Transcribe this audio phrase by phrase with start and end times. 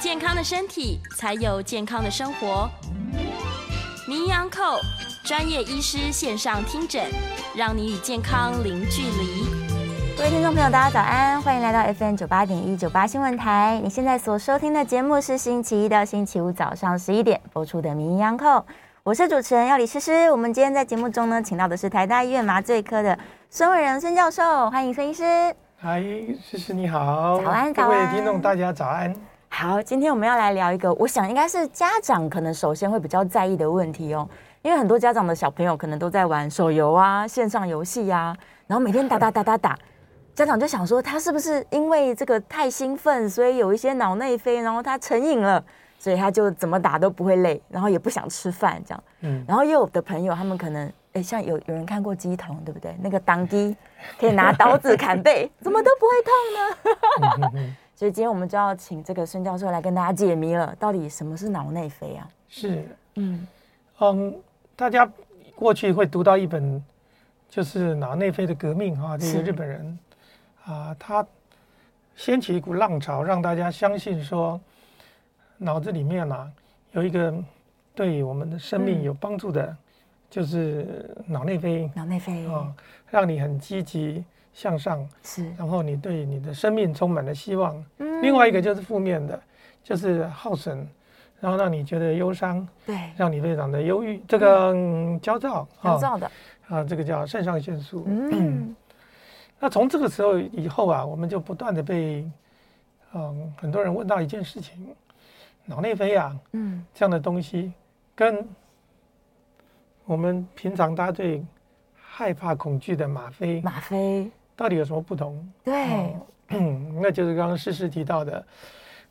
[0.00, 2.70] 健康的身体，才有健康的生活。
[4.08, 4.80] 名医昂寇
[5.22, 7.04] 专业医师线上听诊，
[7.54, 9.44] 让你与健康零距离。
[10.16, 13.78] 各位听众朋友，大家早安，欢迎来到 FM 九八点一九八新闻台。
[13.84, 18.58] 你现在所收听的节目是星期一到星期五早上十一点播出的《名医央叩》，
[19.02, 20.30] 我是主持人要李诗诗。
[20.30, 23.18] 我们今天在节目中呢，请到的是台大医院麻醉科的
[23.50, 25.54] 孙伟仁孙教授，欢迎孙医师。
[25.76, 29.14] 嗨，诗诗你好，早安，早安，各位听众大家早安。
[29.52, 34.26] 好，今天我们要来聊一个，我想应该是家长可能首先会比较在意的问题哦，
[34.62, 38.34] 因为很多家长的小朋友可能都在玩手游啊、线上游戏呀，
[38.66, 39.78] 然后每天打打打打打。
[40.34, 45.62] 家长就想说，他是不是因为这个太兴奋，所以有一些脑内啡，然后他成瘾了，
[45.98, 49.04] 所以他就怎么打都不会累，然后也不想吃饭这样。
[49.20, 52.96] 嗯，然后又有的朋友，他们可能，哎，像有有人看过鸡童，对不对？
[53.02, 53.76] 那个当机
[54.18, 57.74] 可以拿刀子砍背，怎么都不会痛呢？
[58.00, 62.26] 所以今天我们就要请这个孙教授来跟大家解谜了，到底什么是脑内啡啊？
[62.48, 63.46] 是，嗯
[63.98, 64.34] 嗯，
[64.74, 65.06] 大家
[65.54, 66.82] 过去会读到一本，
[67.46, 69.98] 就是脑内啡的革命哈，这个日本人。
[70.64, 71.26] 啊，他
[72.16, 74.58] 掀起一股浪潮，让大家相信说，
[75.58, 76.50] 脑子里面呢、啊、
[76.92, 77.34] 有一个
[77.94, 79.76] 对我们的生命有帮助的，嗯、
[80.30, 81.90] 就是脑内啡。
[81.94, 82.74] 脑内啡啊，
[83.10, 87.84] 让你很积极向上，是，然后你对你的生命充满了希望。
[87.98, 89.40] 嗯，另外一个就是负面的，
[89.82, 90.86] 就是耗损，
[91.40, 96.30] 然后让你觉得忧伤，对，让你非常的忧郁，这个、嗯、焦躁，焦躁的。
[96.68, 98.04] 啊，这个叫肾上腺素。
[98.06, 98.74] 嗯。
[99.62, 102.24] 那从这个时候以后啊，我们就不断的被，
[103.12, 104.88] 嗯，很多人问到一件事情，
[105.66, 107.72] 脑内啡啊，嗯，这样的东西
[108.14, 108.48] 跟
[110.06, 111.44] 我们平常大家最
[111.94, 114.30] 害怕恐惧的吗啡，吗啡
[114.60, 115.42] 到底有什么不同？
[115.64, 116.14] 对，
[116.48, 118.44] 嗯，那就是刚刚诗诗提到的，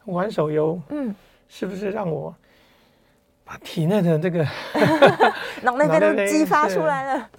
[0.06, 1.16] 玩手游，嗯，
[1.48, 2.36] 是不是让我
[3.44, 4.46] 把体内的这个
[5.64, 7.30] 脑内啡都激发出来了？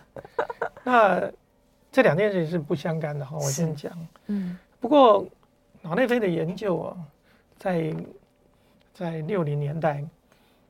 [0.82, 1.30] 那。
[1.92, 3.92] 这两件事情是不相干的哈，我先讲。
[4.28, 5.26] 嗯，不过
[5.82, 6.96] 脑内啡的研究啊，
[7.58, 7.92] 在
[8.94, 10.04] 在六零年代，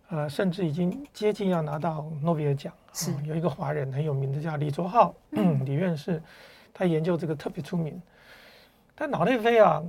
[0.08, 2.72] 呃，甚至已经接近要拿到诺贝尔奖。
[2.94, 6.22] 是、嗯、有一个华人很有名的叫李卓浩，嗯，李院士，
[6.80, 8.00] 他研究这个特别出名。
[8.94, 9.82] 但脑内啡啊，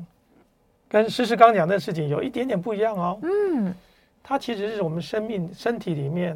[0.90, 3.18] 跟诗诗刚讲的事情有一点点不一样哦。
[3.24, 3.74] 嗯，
[4.22, 6.36] 它其实是我们生命身体里面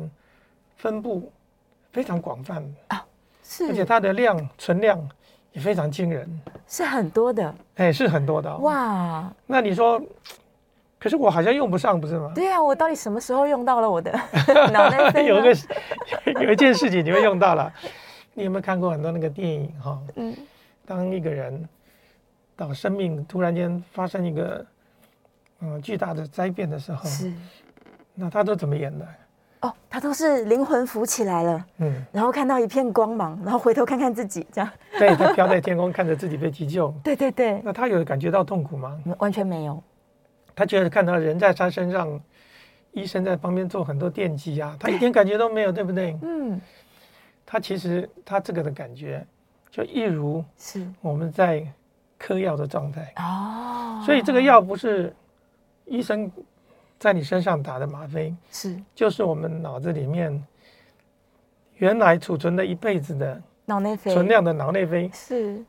[0.77, 1.29] 分布
[1.91, 2.69] 非常广泛的。
[2.95, 3.05] 啊
[3.43, 4.97] 是，而且它的量存量
[5.51, 9.33] 也非常惊人，是很多的，哎，是很多的、哦、哇。
[9.45, 10.01] 那你说，
[10.97, 12.31] 可是我好像用不上，不是吗？
[12.33, 14.11] 对呀、啊，我到底什么时候用到了我的
[14.71, 15.25] 脑内 啡？
[15.25, 15.53] 有个
[16.43, 17.71] 有一件事情你会用到了，
[18.35, 20.01] 你有没有看过很多那个电影哈、哦？
[20.17, 20.35] 嗯，
[20.85, 21.67] 当一个人
[22.55, 24.65] 到生命突然间发生一个
[25.61, 27.31] 嗯巨大的灾变的时候，是，
[28.13, 29.07] 那他都怎么演的？
[29.61, 34.69] 哦，他都是灵魂浮起来了，嗯，然后看到一片光芒，然后回头看看自己，这样。
[34.99, 36.93] 对，他飘在天空，看着自己被急救。
[37.01, 37.61] 对对对。
[37.63, 39.01] 那他有感觉到痛苦吗？
[39.17, 39.81] 完全没有。
[40.53, 42.19] 他觉得看到人在他身上，
[42.91, 46.17] 医生在旁边做很多电击啊，他一点感觉都没有，对不对？
[46.21, 46.59] 嗯。
[47.45, 49.25] 他其实它这个的感觉，
[49.69, 51.65] 就一如是我们在
[52.17, 54.01] 嗑药的状态哦。
[54.05, 55.15] 所以这个药不是
[55.85, 56.31] 医生。
[56.97, 60.43] 在你身上打的吗啡是，就是我们脑子里面
[61.75, 65.61] 原来储存了一辈子的脑内啡存量的脑内啡是，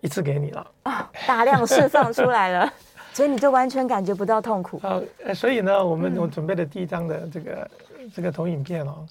[0.00, 2.72] 一次给你了啊，大量释放出来了，
[3.14, 4.80] 所以你就完全感觉不到痛苦。
[4.80, 5.00] 好，
[5.32, 9.06] 所以呢，我们我准备的第一张的这个、嗯、这个投影片哦，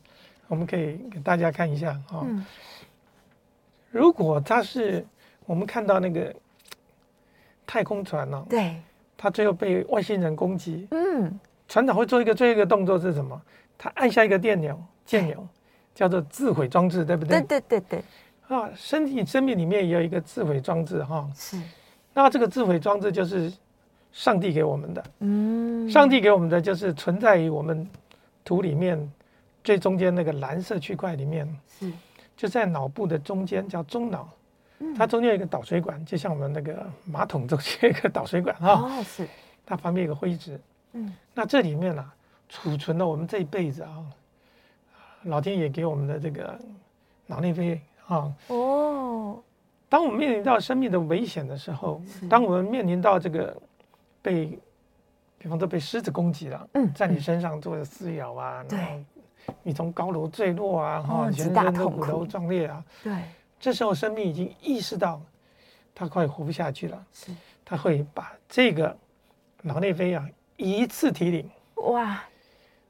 [0.53, 2.45] 我们可以给大家看一下啊、哦嗯。
[3.89, 5.03] 如果它是
[5.47, 6.31] 我们看到那个
[7.65, 8.75] 太空船呢、哦，对，
[9.17, 11.39] 它最后被外星人攻击，嗯。
[11.67, 13.41] 船长会做一个最后一个动作是什么？
[13.79, 15.43] 他按下一个电钮键钮，
[15.95, 17.41] 叫做自毁装置，对不对？
[17.41, 18.01] 对对对
[18.47, 18.55] 对。
[18.55, 21.27] 啊，身体生命里面也有一个自毁装置哈。
[21.33, 21.59] 是。
[22.13, 23.51] 那这个自毁装置就是
[24.11, 25.03] 上帝给我们的。
[25.21, 25.89] 嗯。
[25.89, 27.89] 上帝给我们的就是存在于我们
[28.45, 29.11] 土里面
[29.63, 31.47] 最中间那个蓝色区块里面。
[31.67, 31.91] 是。
[32.35, 34.27] 就在脑部的中间叫中脑
[34.97, 38.71] 它中间有一个导水管，就像我们那个马桶中间有一个导水管啊。
[38.71, 39.27] 哦，是。
[39.65, 40.59] 它旁边有个灰质。
[40.93, 41.15] 嗯。
[41.33, 42.13] 那这里面呢、啊，
[42.49, 44.03] 储存了我们这一辈子啊，
[45.23, 46.59] 老天爷给我们的这个
[47.27, 48.33] 脑内啡啊。
[48.47, 49.41] 哦。
[49.87, 53.55] 当我们面临到生命的危险的时候，当我们面临到这个
[54.23, 54.59] 被，
[55.37, 59.05] 比方说被狮子攻击了，嗯，在你身上做的撕咬啊，对。
[59.61, 63.13] 你从高楼坠落啊，哈、哦，全身的骨头断裂啊，对，
[63.59, 65.21] 这时候生命已经意识到，
[65.95, 67.31] 他快活不下去了，是，
[67.63, 68.95] 他会把这个
[69.61, 72.23] 脑内啡啊一次提领，哇，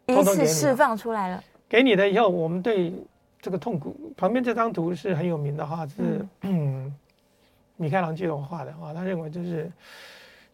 [0.07, 2.93] 一次释放出来了，给你的以后，我们对
[3.41, 6.25] 这个痛苦，旁边这张图是很有名的哈，是
[7.77, 9.71] 米开朗基罗画的啊，他认为这是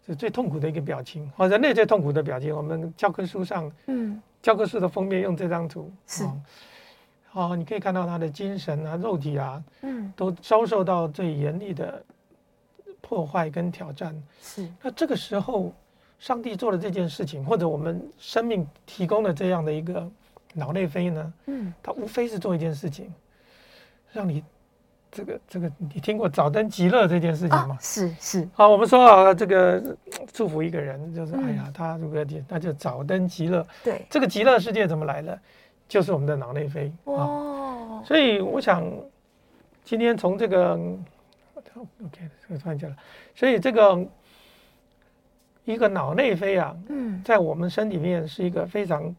[0.06, 4.22] 是最痛苦的一个表情，或，人类最痛苦的表情，我们教科书上，嗯。
[4.42, 5.92] 教科书的封面用这张图。
[6.08, 6.24] 是，
[7.34, 12.04] 哦，你可以看到他的精神啊、肉体啊，嗯，都遭受到最严厉的
[13.02, 14.16] 破坏跟挑战。
[14.42, 15.74] 是，那这个时候，
[16.20, 20.10] 上帝做了这件事情，或者我们生命提供了这样的一个
[20.54, 23.14] 脑内啡呢，嗯，他无非是做一件事情，
[24.12, 24.44] 让你。
[25.12, 27.78] 这个这个，你听过早登极乐这件事情吗？
[27.82, 28.48] 是是。
[28.54, 29.84] 好，我们说啊，这个
[30.32, 33.66] 祝福一个人，就是哎呀，他如果那就早登极乐。
[33.84, 34.06] 对。
[34.10, 35.40] 这个极乐世界怎么来的？
[35.88, 36.92] 就是我们的脑内啡。
[37.06, 38.04] 哦。
[38.06, 38.86] 所以我想，
[39.84, 40.74] 今天从这个
[41.76, 42.96] ，OK，这个突然讲了，
[43.36, 44.06] 所以这个
[45.66, 49.16] 一个脑内啡啊，嗯，在我们身体里面是一个非常。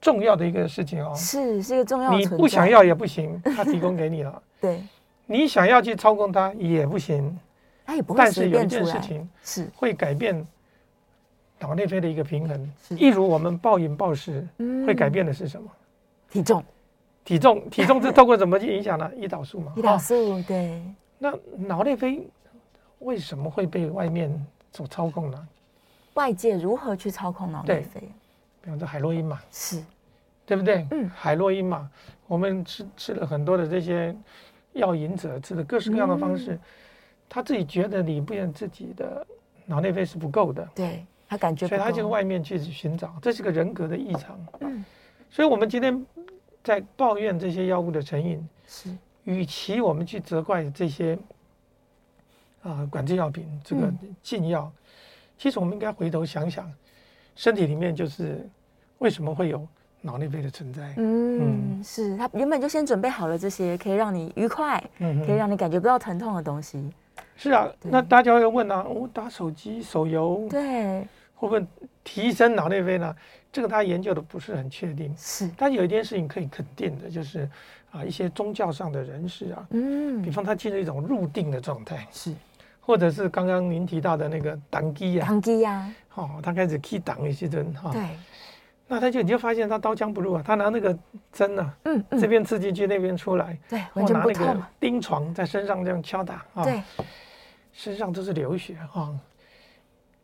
[0.00, 2.16] 重要的一个事情哦，是是一个重要的。
[2.16, 4.42] 你不想要也不行，他提供给你了。
[4.62, 4.80] 对，
[5.26, 7.36] 你想要去操控它也不行，
[7.84, 8.18] 它也不会。
[8.18, 10.46] 但是有一件事情是会改变
[11.58, 14.46] 脑内啡的一个平衡，一如我们暴饮暴食，
[14.86, 15.68] 会改变的是什么？
[16.30, 16.64] 体重，
[17.24, 19.10] 体重，体重是透过怎么去影响呢？
[19.16, 19.72] 胰岛素嘛。
[19.76, 20.80] 胰岛素对。
[21.18, 22.24] 那脑内啡
[23.00, 25.48] 为什么会被外面所操控呢？
[26.14, 28.00] 外界如何去操控脑内啡？
[28.60, 29.82] 比方说海洛因嘛，是，
[30.46, 30.86] 对不对？
[30.92, 31.90] 嗯，海洛因嘛，
[32.28, 34.14] 我们吃吃了很多的这些
[34.72, 36.60] 药引者吃的各式各样的方式，嗯、
[37.28, 39.26] 他自己觉得里边自己的
[39.66, 44.38] 脑内啡是不够的，对他感觉，所以他就外面去寻找，这是个人格的异常。
[44.60, 44.84] 嗯，
[45.30, 46.06] 所以我们今天
[46.62, 48.90] 在抱怨这些药物的成瘾，是，
[49.24, 51.14] 与其我们去责怪这些
[52.62, 53.92] 啊、呃、管制药品这个
[54.22, 54.82] 禁药，嗯、
[55.38, 56.70] 其实我们应该回头想想。
[57.34, 58.46] 身体里面就是
[58.98, 59.66] 为什么会有
[60.02, 60.82] 脑内啡的存在？
[60.98, 66.90] 嗯，嗯是他原本就先准备好了这些可以让你愉快，嗯，可以让你感觉不到疼痛的东西。
[67.36, 71.00] 是啊，那大家会问啊，我打手机、手游，对，
[71.34, 71.64] 会不会
[72.04, 73.16] 提升脑内啡呢？
[73.50, 75.14] 这个他研究的不是很确定。
[75.16, 77.48] 是，但有一件事情可以肯定的，就是
[77.90, 82.34] 啊，一些宗教上的人士啊，嗯，比方他进入一种入定的状态，是。
[82.84, 88.02] 或者是刚刚您提到的那个挡机呀，挡机呀，哦，他开始去挡一些人哈，对，
[88.92, 90.96] 那他就你就发现他刀枪不入啊，他拿那个
[91.32, 94.62] 针啊，嗯，这边刺进去，那边出来，对，完全不痛。
[94.78, 96.82] 钉床在身上这样敲打啊，对，
[97.72, 99.10] 身上都是流血啊，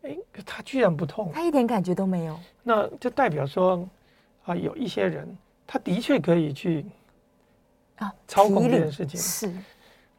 [0.03, 3.89] 哎，他居然不痛，他一点感觉都没有，那就代表说
[4.45, 5.27] 啊，有一些人
[5.67, 6.85] 他的确可以去
[7.97, 9.19] 啊操控这件事情。
[9.19, 9.51] 是。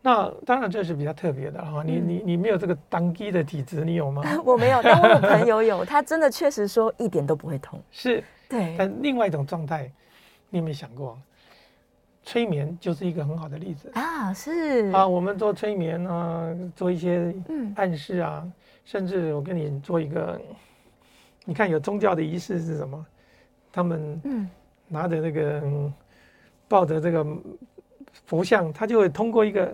[0.02, 4.24] 那当然这是比较特别的哈，你你你没有这个当机的体质，你有吗？
[4.46, 7.78] 我没有，但我有朋友有，他真的确实说一点都不会痛。
[7.92, 8.76] 是，对。
[8.78, 9.90] 但另外一种状态，
[10.50, 11.18] 你有没有想过？
[12.24, 17.34] 催眠就是一个很好的例子啊，是啊，我们做催眠啊，做一些
[17.76, 18.54] 暗示啊，嗯、
[18.84, 20.40] 甚至我跟你做一个，
[21.46, 23.06] 你看有宗教的仪式是什么？
[23.72, 24.50] 他们嗯
[24.88, 25.64] 拿着那个
[26.68, 27.26] 抱着这个
[28.26, 29.74] 佛像，他就会通过一个。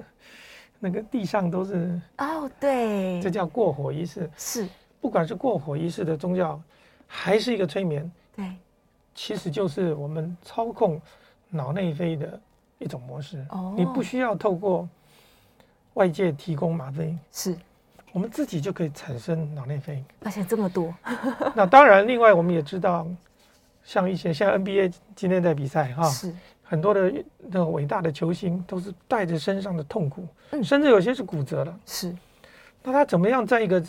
[0.78, 4.30] 那个地上都是哦，对，这叫过火仪式。
[4.38, 4.68] 是，
[5.00, 6.62] 不管是过火仪式的宗教，
[7.08, 8.46] 还是一个催眠，对，
[9.16, 11.02] 其实就是我们操控
[11.50, 12.40] 脑内啡的
[12.78, 13.44] 一种模式。
[13.50, 14.88] 哦，你不需要透过
[15.96, 17.56] 外界提供吗啡，是
[18.12, 20.94] 我们自己就可以产生脑内啡，而且这么多。
[21.56, 23.08] 那当然，另外我们也知道，
[23.84, 26.32] 像一些像 NBA 今天在比赛哈，是。
[26.68, 31.80] 很多的那个伟大的球星都是带着身上的痛苦，嗯，甚至有些是骨折了。
[31.86, 32.12] 是，
[32.82, 33.82] 那他怎么样在一个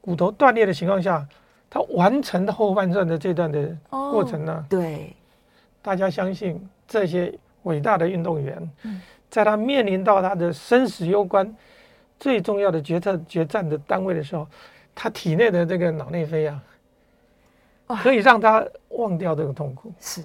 [0.00, 1.28] 骨头断裂的情况下，
[1.72, 4.52] 他完成后半段的这段的过程呢？
[4.52, 5.16] 哦，对，
[5.80, 8.70] 大家相信这些伟大的运动员，
[9.30, 11.50] 在他面临到他的生死攸关、
[12.20, 14.46] 最重要的决策决战的单位的时候，
[14.94, 16.62] 他体内的这个脑内啡啊，
[18.02, 19.90] 可以让他忘掉这个痛苦。
[19.98, 20.22] 是。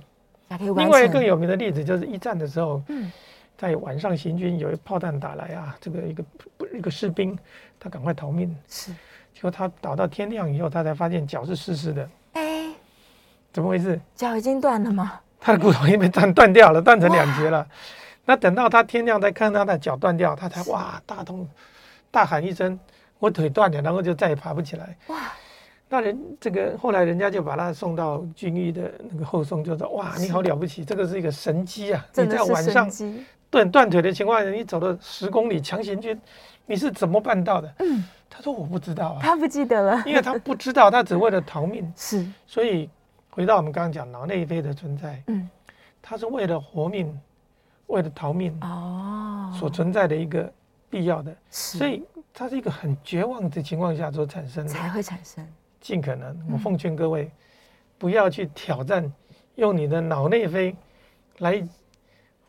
[0.59, 3.09] 另外更有名的例子就是一战的时候，嗯，
[3.57, 6.23] 在晚上行军，有一炮弹打来啊，这个一个
[6.73, 7.39] 一个士兵，
[7.79, 8.53] 他赶快逃命。
[8.67, 8.91] 是，
[9.37, 12.09] 结果他倒到天亮以后，他才发现脚是湿湿的。
[12.33, 12.73] 哎，
[13.53, 14.01] 怎么回事？
[14.15, 15.19] 脚已经断了吗？
[15.39, 17.63] 他的骨头已经被断断掉了，断成两截了。
[18.25, 21.47] 那等到他天亮再看他的脚断掉，他才哇大痛，
[22.09, 22.79] 大喊一声
[23.19, 24.97] ：“我腿断了！”然后就再也爬不起来。
[25.09, 25.17] 哇！
[25.87, 32.03] 那人这个后来人家就把他送到军医的那个后送，就说：“哇，你好了不起，这个是一个神机啊！
[32.15, 32.89] 你在晚上
[33.51, 36.19] 断断腿的情况下，你走了十公里强行军，
[36.67, 41.91] 你是怎么办到的？”嗯，他说：“我不知道啊。”他不记得了，因为他不知道，他只为了逃命。
[41.97, 42.87] 是，所以
[43.31, 45.49] 回到我们刚刚讲脑内啡的存在，嗯，
[46.01, 47.19] 他是为了活命，
[47.87, 50.51] 为了逃命哦，所存在的一个
[50.89, 55.43] 必要的，所以它是一个很绝望的情况下所产生的，才会产生。
[55.79, 57.31] 尽可能，我奉劝各位，
[57.97, 59.11] 不要去挑战
[59.55, 60.75] 用你的脑内啡
[61.39, 61.65] 来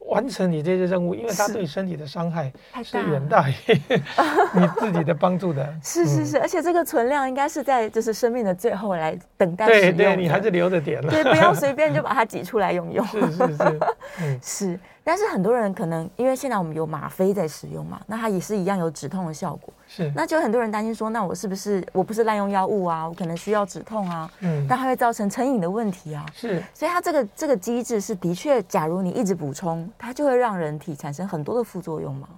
[0.01, 2.51] 完成你这些任务，因为它对身体的伤害
[2.83, 3.53] 是远大于
[4.55, 5.75] 你自己的帮助的。
[5.85, 9.67] 是是是，而且这个存量应该是在就是生命的最后来等待。
[9.67, 11.11] 对对，你还是留着点了。
[11.11, 13.05] 对，不要随便就 把它挤出来用用。
[13.07, 13.81] 是是是，
[14.23, 14.81] 嗯，是。
[15.09, 19.73] 但是很多人可能因为现在我们有吗啡在使用嘛，那它也是一样有止痛的效果。
[19.87, 23.09] 是，那就很多人担心说，那我是不是我不是滥用药物啊？
[23.09, 24.31] 我可能需要止痛啊。
[24.41, 26.27] 嗯，但它会造成成瘾的问题啊。
[26.35, 32.29] 是，所以它这个这个机制是的确，假如你一直补充，它就会让人体产生很多的副作用吗？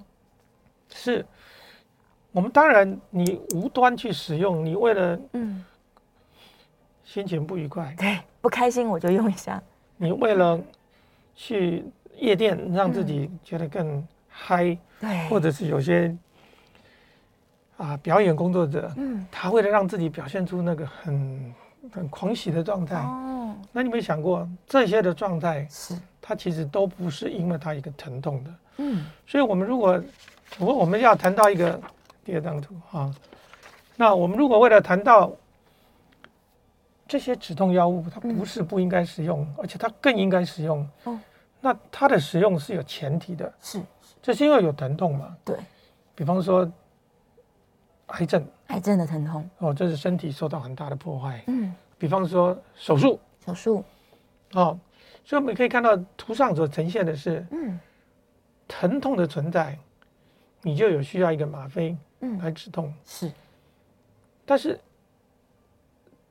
[0.95, 1.27] 是，
[2.31, 5.65] 我们当然你无端去使用，你为了嗯
[7.03, 9.61] 心情不愉快，对，不开心我就用一下。
[9.97, 10.57] 你为了
[11.35, 11.85] 去。
[12.21, 16.15] 夜店让自己觉得更嗨，对，或者是有些
[17.79, 21.55] 啊表演工作者，嗯，他为了让自己表现出那个很
[21.91, 30.01] 很狂喜的状态，哦，那你没想过这些的状态是，他其实都不是因为他一个疼痛的，嗯，所以我们如果
[30.59, 31.81] 我我们要谈到一个
[32.23, 33.11] 第二张图啊，
[33.97, 35.33] 那我们如果为了谈到
[37.09, 41.19] 这些止痛药物，它不是不应该使用，而且它更应该使用，哦。
[41.61, 43.85] 那它的使用是有前提的，是，是，
[44.23, 45.37] 就是因为有疼痛嘛。
[45.45, 45.57] 对，
[46.15, 46.71] 比方说
[48.07, 51.43] 癌症，癌症的疼痛，哦，这是身体受到很大的破坏。
[51.49, 53.85] 嗯，比方说手术，手术，
[54.55, 54.79] 哦，
[55.23, 57.79] 所以我们可以看到图上所呈现的是，嗯，
[58.67, 59.79] 疼痛的存在，
[60.63, 62.93] 你就有需要一个吗啡，嗯，来止痛。
[63.05, 63.31] 是，
[64.47, 64.81] 但是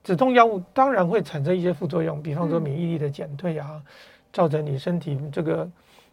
[0.04, 3.80] 止痛药物当然会产生一些副作用，比方说免疫力的减退啊。
[4.32, 5.70] 造成你身体这个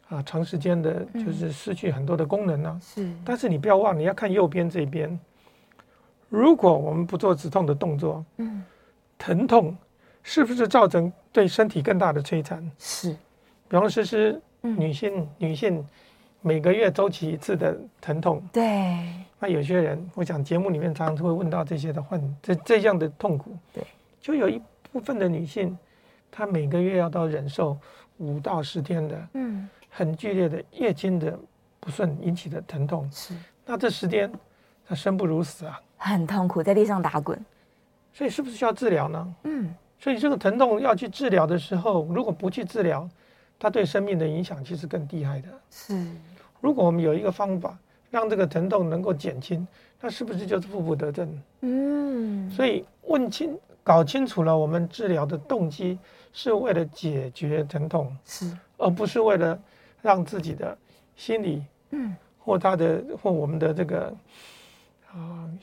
[0.08, 2.80] 啊长时间的，就是失去很多的功能呢、啊。
[2.82, 5.18] 是，但是你不要忘，你要看右边这边。
[6.28, 8.64] 如果我们不做止痛的动作，嗯，
[9.16, 9.76] 疼痛
[10.22, 12.68] 是不是造成对身体更大的摧残？
[12.78, 13.12] 是，
[13.68, 15.86] 比方说是女性，女性
[16.40, 18.42] 每个月周期一次的疼痛。
[18.52, 19.08] 对。
[19.38, 23.56] 那有些人，我想节目里面常常会问到这些的患这这样的痛苦。
[23.72, 23.84] 对。
[24.20, 25.78] 就有一部分的女性，
[26.30, 27.76] 她每个月要到忍受。
[28.18, 31.38] 五到十天的，嗯，很剧烈的月经的
[31.78, 33.34] 不顺引起的疼痛，是。
[33.64, 34.32] 那这十天，
[34.86, 37.38] 他生不如死啊，很痛苦，在地上打滚。
[38.12, 39.34] 所以是不是需要治疗呢？
[39.44, 39.74] 嗯。
[39.98, 43.08] 所以这个疼痛要去治疗的时候，如果不去治疗，
[43.58, 45.48] 它对生命的影响其实更厉害的。
[45.70, 46.06] 是。
[46.60, 47.76] 如果我们有一个方法
[48.10, 49.66] 让这个疼痛能够减轻，
[50.00, 51.42] 那是不是就是负负得正？
[51.62, 52.50] 嗯。
[52.50, 55.96] 所以问清、搞清楚了我们治疗的动机。
[56.38, 59.58] 是为了解决疼痛，是，而不是为了
[60.02, 60.76] 让自己的
[61.14, 64.14] 心理，嗯，或他的或我们的这个
[65.10, 65.58] 啊、呃，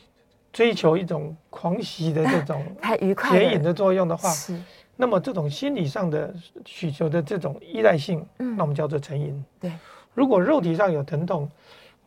[0.52, 4.60] 追求一种狂喜的这种 太愉快解瘾的作用的话，是，
[4.96, 6.34] 那么这种心理上的
[6.66, 9.46] 需求的这种依赖性，嗯，那我们叫做成瘾。
[9.60, 9.72] 对，
[10.16, 11.48] 如果肉体上有疼痛，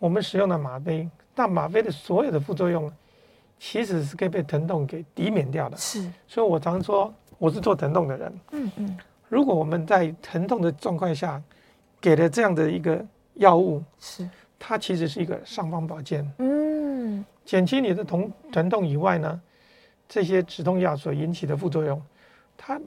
[0.00, 2.92] 我们使用了吗啡，那吗啡的所有的副作用，
[3.58, 5.76] 其实是可以被疼痛给抵免掉的。
[5.76, 7.12] 是，所以我常说。
[7.38, 8.98] 我是做疼痛的人，嗯嗯，
[9.28, 11.42] 如果我们在疼痛的状况下
[12.00, 14.26] 给了这样的一个药物，是。
[14.58, 19.38] 它其实是一个尚方宝剑，嗯，减轻你的疼疼痛以外呢，
[20.08, 22.02] 这些止痛药所引起的副作用，
[22.56, 22.80] 它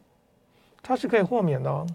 [0.81, 1.85] 它是可以豁免的哦，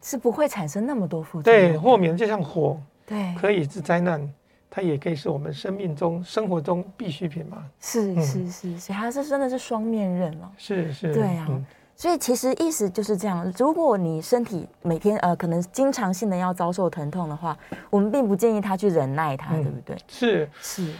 [0.00, 1.72] 是不会产生那么多副作用。
[1.72, 4.32] 对，豁免就像火，对，可以是灾难，
[4.70, 7.68] 它也可以是我们生命中生活中必需品嘛。
[7.80, 10.52] 是是是，所以它是真的是双面刃了。
[10.56, 11.46] 是是，对啊。
[11.50, 13.52] 嗯所以其实意思就是这样。
[13.58, 17.54] 如果你身体每天呃可能经常性的要遭受疼痛的话，
[17.90, 19.98] 我们并不建议他去忍耐它，嗯、对不对？
[20.08, 20.94] 是是，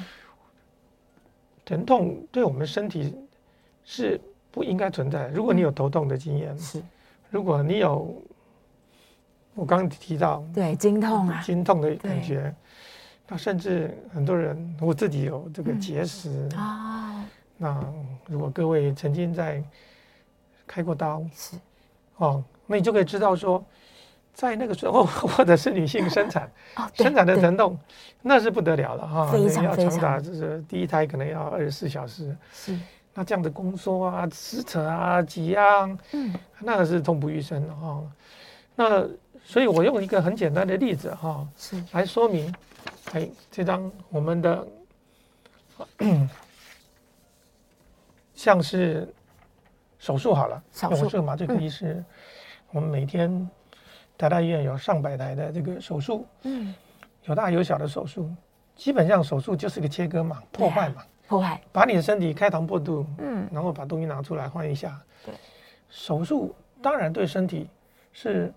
[1.64, 3.16] 疼痛对我们身体
[3.82, 5.28] 是不应该存在。
[5.28, 6.80] 如果你有头痛的经验，是；
[7.30, 8.14] 如果你有
[9.54, 12.54] 我刚刚提到，对，经痛啊，经痛的感觉。
[13.30, 17.14] 那甚至很多人，我自己有这个结石啊。
[17.14, 17.24] 嗯哦、
[17.56, 17.92] 那
[18.26, 19.62] 如果各位曾经在
[20.66, 21.56] 开过刀，是
[22.16, 23.64] 哦，那你就可以知道说，
[24.34, 27.78] 在那个时候， 或者是女性生产，哦、生产的疼痛，
[28.20, 29.30] 那是不得了了哈。
[29.30, 29.84] 非常非常。
[29.84, 32.36] 要长达就是第一胎可能要二十四小时。
[32.52, 32.76] 是。
[33.14, 38.02] 那这样的宫缩啊、撕扯啊、挤压，嗯，那个是痛不欲生的哈。
[38.76, 39.06] 那
[39.44, 42.54] 所以我用一个很简单的例子哈，是来说明，
[43.12, 44.66] 哎，这张我们的，
[48.34, 49.12] 像是
[49.98, 52.04] 手术好了，手术麻醉科医师，嗯、
[52.72, 53.48] 我们每天
[54.16, 56.74] 台大医院有上百台的这个手术，嗯，
[57.24, 58.30] 有大有小的手术，
[58.76, 61.04] 基本上手术就是个切割嘛，破坏嘛。
[61.26, 65.00] 破坏，把你的身体开膛破肚，嗯，然后把东西拿出来换一下。
[65.24, 65.32] 对，
[65.88, 66.52] 手术
[66.82, 67.68] 当然对身体
[68.12, 68.52] 是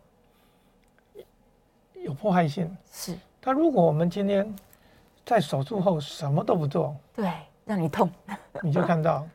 [1.93, 2.75] 有破坏性。
[2.91, 4.55] 是，但如果我们今天
[5.25, 7.29] 在手术后什么都不做，对，
[7.65, 8.09] 让你痛，
[8.63, 9.27] 你就看到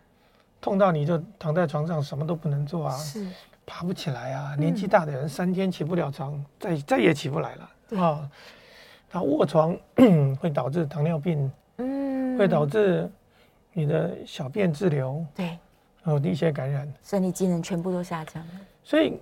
[0.60, 3.26] 痛到你就躺在床上什么都不能做啊，是，
[3.66, 8.30] 爬不起来啊，年纪大的人三天起不了床，再再也起不来了啊。
[9.10, 9.76] 他卧床
[10.40, 13.10] 会导致糖尿病，嗯，会导致。
[13.70, 15.56] 你的小便滞留，对，
[16.02, 18.52] 然后一些感染，生理机能全部都下降了。
[18.82, 19.20] 所以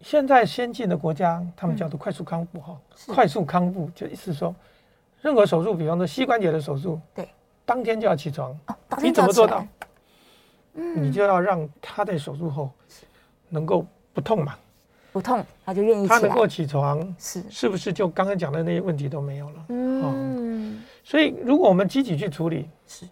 [0.00, 4.54] 现在先进的国家，他们叫做快速康复哈，嗯、快速康复就意思说，
[5.20, 7.28] 任何手术，比方说膝关节的手术，对，
[7.64, 8.56] 当天就要起床。
[9.02, 9.66] 你怎么做到？
[10.74, 12.70] 嗯，你就要让他在手术后
[13.48, 14.54] 能够不痛嘛，
[15.12, 17.42] 不痛，他就愿意起他能够起床，是。
[17.50, 19.64] 是不是就刚刚讲的那些问题都没有了？
[19.68, 23.04] 嗯，哦、所以如果我们积极去处理，是。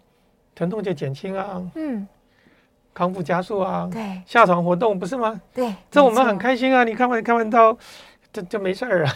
[0.55, 2.07] 疼痛就减轻啊，嗯，
[2.97, 5.39] 康复加速啊，对，下床活动不是吗？
[5.53, 6.83] 对，这我们很开心啊！
[6.83, 7.77] 你看完看完到，
[8.33, 9.13] 就就没事儿啊。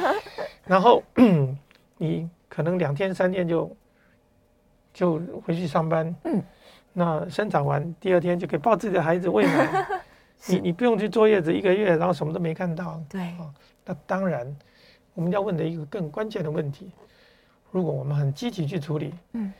[0.64, 1.02] 然后
[1.98, 3.70] 你可能两天三天就
[4.94, 6.42] 就回去上班，嗯，
[6.94, 9.86] 那生产完第二天就可以抱自己的孩子喂奶，
[10.48, 13.52] 你你不用去坐月子一个月，然后什么都没看到，对啊。
[13.84, 14.56] 那当然，
[15.12, 16.90] 我们要问的一个更关键的问题，
[17.70, 19.52] 如果我们很积极去处理，嗯。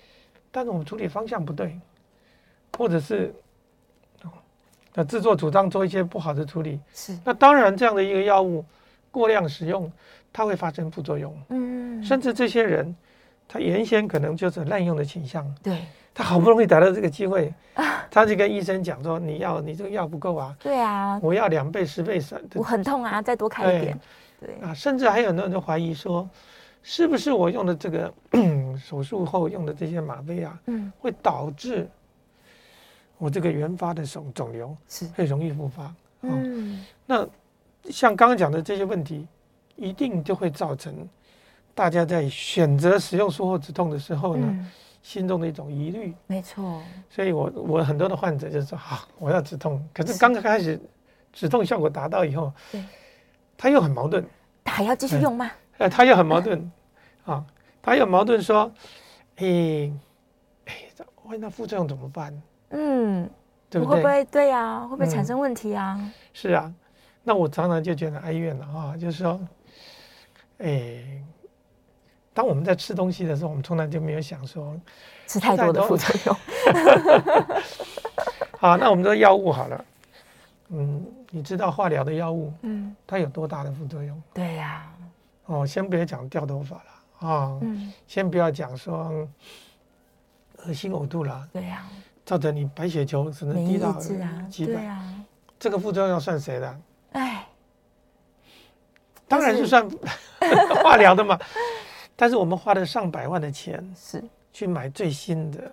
[0.51, 1.79] 但是我们处理方向不对，
[2.79, 3.35] 或者是，
[4.95, 7.17] 那自作主张做一些不好的处理，是。
[7.25, 8.65] 那当然这样的一个药物
[9.11, 9.91] 过量使用，
[10.33, 12.95] 它会发生副作用，嗯，甚至这些人
[13.49, 15.79] 他原先可能就是滥用的倾向，对，
[16.15, 17.53] 他好不容易逮到这个机会，
[18.11, 24.01] 他就跟医生讲说，你要你这个药不够啊，对啊，我要两倍十倍三，我很痛啊，再多开一点，
[24.41, 24.55] 对。
[24.69, 26.29] 啊，甚至还有很多人怀疑说。
[26.85, 28.13] 是不是我用的这个
[28.77, 31.89] 手术后用的这些吗啡啊，嗯，会导致
[33.23, 35.07] 我这个原发的肿肿瘤是。
[35.15, 35.95] 会容易复发？
[36.23, 37.25] 嗯，那
[37.89, 39.29] 像刚刚讲的这些问题，
[39.77, 41.09] 一定就会造成
[41.73, 44.69] 大家在选择使用术后止痛的时候呢，嗯、
[45.05, 46.13] 心中的一种疑虑。
[46.27, 50.81] 没错，所以我我很多的患者就是说，好，我要止痛，可是刚刚开始
[51.33, 52.85] 止痛效果达到以后，对，
[53.57, 54.25] 他又很矛盾，
[54.65, 55.49] 他还要继续用吗？
[55.79, 56.73] 呃，他又很矛盾，
[57.25, 57.45] 啊，
[57.81, 58.69] 他又矛盾说，
[59.37, 59.93] 哎，
[60.65, 60.75] 哎，
[61.39, 62.43] 那副作用怎么办？
[62.73, 63.31] 嗯，
[63.71, 63.97] 对不对？
[63.97, 64.81] 会不会对呀？
[64.81, 65.99] 会不会产生问题啊？
[66.33, 66.73] 是啊，
[67.23, 69.41] 那我常常就觉得哀怨了啊，就是说，
[70.59, 71.23] 哎，
[72.35, 74.75] 当我们在吃东西的时候，我们从来就没有想说
[75.27, 76.37] 吃太多的副作用。
[78.59, 79.85] 好，那我们说药物好了，
[80.71, 84.23] 嗯，你知道化疗的药物，嗯，它有多大的副作用？
[84.35, 84.89] 对呀。
[85.47, 86.83] 哦，先别讲掉头发了
[87.19, 89.29] 啊，哦嗯、先不要讲说
[90.65, 91.91] 恶心呕吐了，对呀、啊，
[92.33, 95.15] 造成你白血球只能低到几百，对啊，
[95.59, 96.81] 这个副作用要算谁的？
[97.13, 97.47] 哎，
[99.29, 99.87] 当然是算
[100.83, 101.39] 化疗的嘛。
[102.17, 105.71] 但是我们花了上百万的钱是去买最新的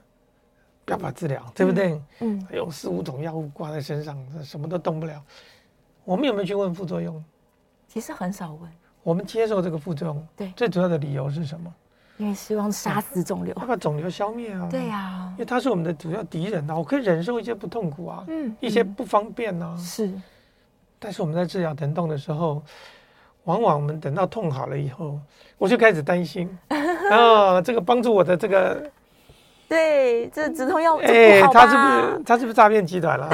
[0.83, 2.01] 标靶治疗，对不对？
[2.19, 5.23] 嗯，有四五种药物挂在身上，什么都动不了。
[6.03, 7.23] 我们有没有去问副作用？
[7.87, 8.69] 其实很少问。
[9.01, 11.73] 我们接受这个副作用，对，最主要的理由是什么？
[12.19, 14.67] 因为希望杀死肿瘤，要把肿瘤消灭啊。
[14.69, 19.73] 对呀，因为它是我们的主要敌人啊，我可以忍受一些不痛苦啊，嗯，一些不方便啊。
[19.77, 20.11] 是，
[20.99, 22.61] 但是我们在治疗疼痛的时候，
[23.45, 25.17] 往往我们等到痛好了以后，
[25.57, 26.49] 我就开始担心
[27.09, 28.91] 啊，这个帮助我的这个，
[29.69, 31.81] 对，这止痛药，哎，他是不
[32.17, 33.29] 是他是不是诈骗集团了？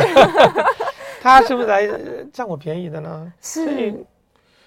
[1.24, 1.90] 他是不是来
[2.32, 3.34] 占我便宜的呢？
[3.42, 4.06] 是。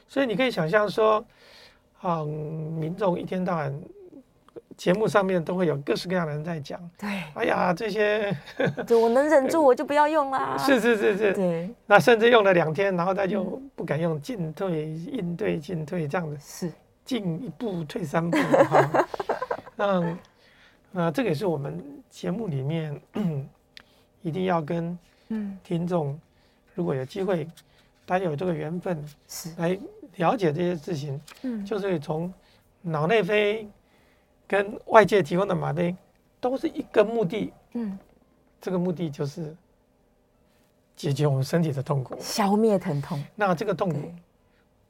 [0.09, 1.25] 所以你可以想象说，
[2.01, 2.27] 啊、嗯，
[2.81, 3.73] 民众一天到晚
[4.79, 6.81] 节目上面都会有各式各样的人在讲。
[6.97, 8.35] 对，哎呀，这些
[8.87, 10.57] 就我能忍住， 我就不要用啦。
[10.57, 16.73] 是是是是，对，那甚至用了两天，然后他就不敢用，进退应对进退这样子，是。
[17.05, 19.07] 进一步退三步哈。
[19.75, 20.19] 那
[20.93, 22.99] 那这个也是我们节目里面
[24.23, 24.97] 一定要跟
[25.65, 26.17] 听众，
[26.75, 27.49] 如果有机会，
[28.07, 29.51] 大家有这个缘分是。
[29.57, 29.77] 来
[30.17, 32.33] 了解这些事情，嗯，就是从
[32.81, 33.69] 脑内啡。
[34.49, 35.97] 跟外界提供的麻丁
[36.41, 37.97] 都是一个目的，嗯，
[38.61, 39.55] 这个目的就是
[40.97, 43.23] 解决我们身体的痛苦，消灭疼痛。
[43.37, 44.11] 那这个痛苦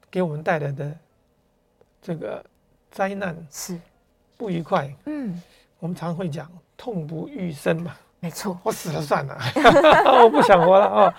[0.09, 0.97] 给我们带来的
[2.01, 2.43] 这个
[2.89, 3.79] 灾难是。
[4.37, 5.43] 不愉快，嗯，
[5.79, 9.37] 我们常会讲痛不欲生嘛，没错，我死了算了，
[10.23, 11.13] 我不想活了啊。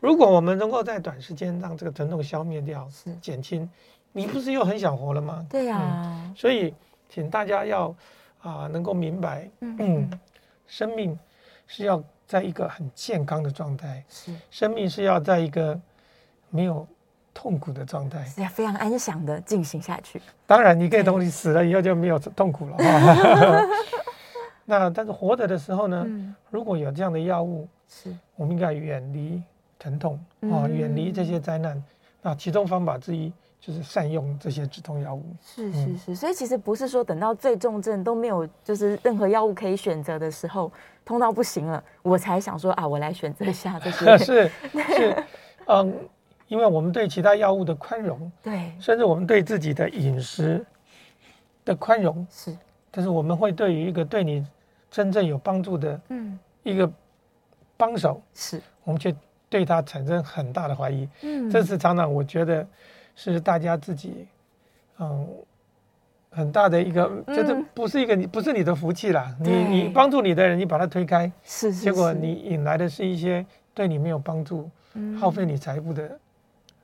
[0.00, 3.14] 如果我们能够在短时间让这个疼痛消灭掉，是。
[3.16, 3.70] 减轻，
[4.12, 5.44] 你不是又很想活了吗？
[5.50, 6.72] 对呀，所以。
[7.08, 7.94] 请大家要
[8.42, 10.08] 啊，能够明白，嗯，
[10.66, 11.18] 生命
[11.66, 15.78] 是要在一个很健康的状态，是生命是要在一个
[16.50, 16.86] 没有
[17.32, 20.20] 痛苦的状态，是要非常安详的进行下去。
[20.46, 22.76] 当然，你可以东西死了以后就没有痛苦了。
[24.64, 26.06] 那但是活着的时候呢，
[26.50, 29.42] 如果有这样的药物，是我们应该远离
[29.78, 30.18] 疼痛
[30.52, 31.82] 啊，远离这些灾难。
[32.20, 33.32] 那其中方法之一。
[33.66, 40.70] 就是善用这些止痛药物，是是是，所以其实不是说等到最重症都没有，就是任何药物可以选择的时候，
[41.04, 44.18] 痛到不行了，我才想说啊，我来选择一下这些。
[44.24, 45.24] 是是，
[45.66, 45.92] 嗯，
[46.46, 50.64] 因为我们对其他药物的宽容， 对，甚至我们对自己的饮食
[51.64, 52.56] 的宽容，是，
[52.92, 54.46] 但是我们会对于一个对你
[54.92, 56.88] 真正有帮助的，嗯，一个
[57.76, 59.12] 帮手，是我们却
[59.48, 62.64] 对他产生很大的怀疑，嗯，这是常常我觉得。
[63.16, 64.28] 是大家自己，
[64.98, 65.26] 嗯，
[66.30, 69.34] 很大的一个，就是不是一个你不是你的福气啦。
[69.40, 74.70] 你你帮助你的人，你把他推开，是，结果你引来的是一些对你没有帮助、
[75.18, 76.18] 耗费你财富的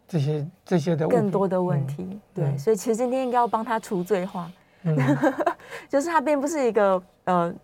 [0.08, 2.18] 这些这些的更多的问题。
[2.34, 4.50] 对，所以其实今天应该要帮他除罪化，
[5.88, 7.54] 就是它并不是一个呃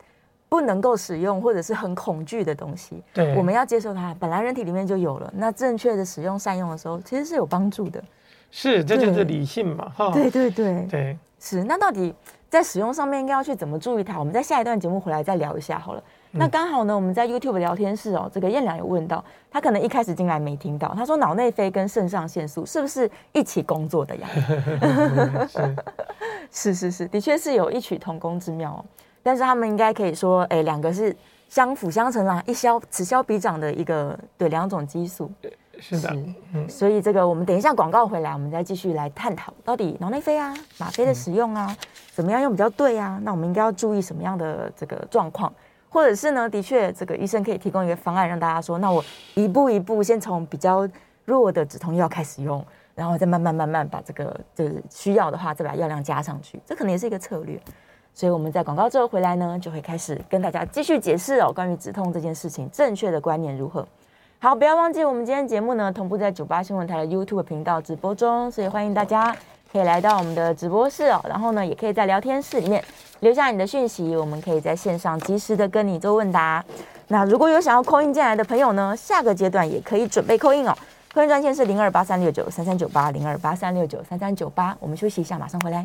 [0.46, 3.02] 不能够使用或者是很恐惧的东西。
[3.14, 5.32] 对，我们要接受它，本来人体里面就有了。
[5.34, 8.04] 那正确的使用善用的时候，其实是有帮助的。
[8.50, 10.10] 是，这就是理性嘛，哈。
[10.12, 11.62] 对对对对，是。
[11.64, 12.14] 那到底
[12.48, 14.18] 在使用上面应该要去怎么注意它？
[14.18, 16.02] 我们在下一段节目回来再聊一下好了。
[16.32, 24.28] 嗯、那刚好呢，我们在 YouTube 聊天室哦，这个燕良有问到，他可能一开始进来没听到，他说脑内啡跟肾上腺素是不是一起工作的呀？
[26.50, 28.84] 是是是是，的确是有异曲同工之妙哦。
[29.22, 31.14] 但是他们应该可以说，哎，两个是
[31.48, 35.30] 相辅相成啦，一消此消彼长的一个对两种激素。
[35.80, 36.16] 是的，
[36.54, 41.76] 嗯，所以这个我们等一下广告回来，我们再继续来探讨到底脑内啡啊、吗啡的使用啊，
[42.12, 43.20] 怎么样用比较对啊？
[43.22, 45.52] 那我们应该要注意什么样的这个状况？
[45.88, 49.02] 或者是呢，的确这个医生可以提供一个方案，让大家说，那我
[49.34, 50.86] 一步一步先从比较
[51.24, 52.62] 弱的止痛药开始用，
[52.94, 57.58] 然后再慢慢慢慢把这个就是需要的话再把药量加上去，这可能也是一个策略。
[58.12, 63.86] 所以我们在广告之后回来呢，就会开始跟大家继续解释哦，关于止痛这件事情正确的观念如何。
[64.40, 69.34] 好，不要忘记我们今天节目呢，同步在九八新闻台的 YouTube 频道直播中，所以欢迎大家
[69.72, 71.20] 可以来到我们的直播室哦。
[71.28, 72.82] 然后呢，也可以在聊天室里面
[73.18, 76.64] 留下你的讯息，我们可以在线上及时的跟你做问答。
[77.08, 80.72] 那如果有想要扣印进来的朋友呢，下个阶段也可以准备扣印哦。
[81.12, 84.76] 扣印专线是零二八三六九三三九八零二八三六九三三九八。
[84.78, 85.84] 我们休息一下，马上回来。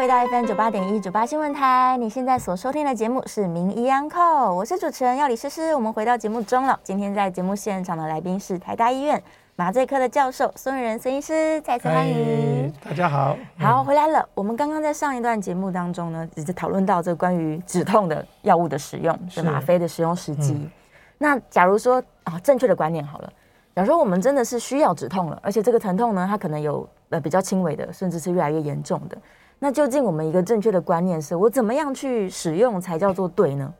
[0.00, 4.20] 回到 FM 九八点一九八新闻台，你现在所收听的节目是名医安扣，
[4.54, 5.74] 我是主持人药理诗诗。
[5.74, 9.22] 我们回到节目中了，今天在节目现场的来宾是台大医院
[9.54, 12.72] 麻醉科的教授孙瑞仁孙医师，再次欢迎。
[12.82, 14.26] 大家好，好回来了。
[14.32, 20.54] 我们刚刚在上一段节目当中呢，一直讨论到这个关于止痛的药物的使用，是吗啡的使用时机。
[20.54, 20.70] 嗯、
[21.18, 23.30] 那假如说啊，正确的观念好了，
[23.76, 29.18] 假如说我们真的是需要止痛了，而且这个疼痛呢，它可能有呃比较轻微的，甚至是越来越严重的。
[29.64, 33.72] 那究竟我们一个正确的观念是我怎么样去使用才叫做对呢？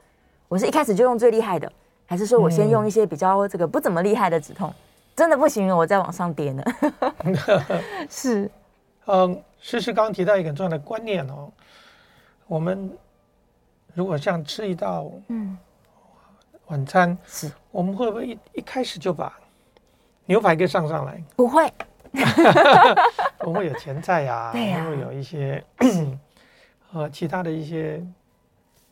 [0.47, 1.71] 我是一开始就用最厉害的，
[2.07, 4.71] 还是说我先用一些比较这个不怎么厉害的止痛？
[4.71, 4.75] 嗯、
[5.17, 6.63] 真的不行，我再往上跌呢？
[8.09, 8.49] 是，
[9.07, 11.51] 嗯，诗诗刚刚提到一个很重要的观念哦，
[12.47, 12.89] 我们
[13.93, 15.59] 如果像吃一道嗯
[16.69, 19.37] 晚餐，是我们会不会一一开始就把
[20.27, 21.21] 牛排给上上来？
[21.35, 21.69] 不会。
[23.41, 25.65] 我会有前菜呀、会有一些
[26.93, 28.05] 呃其他的一些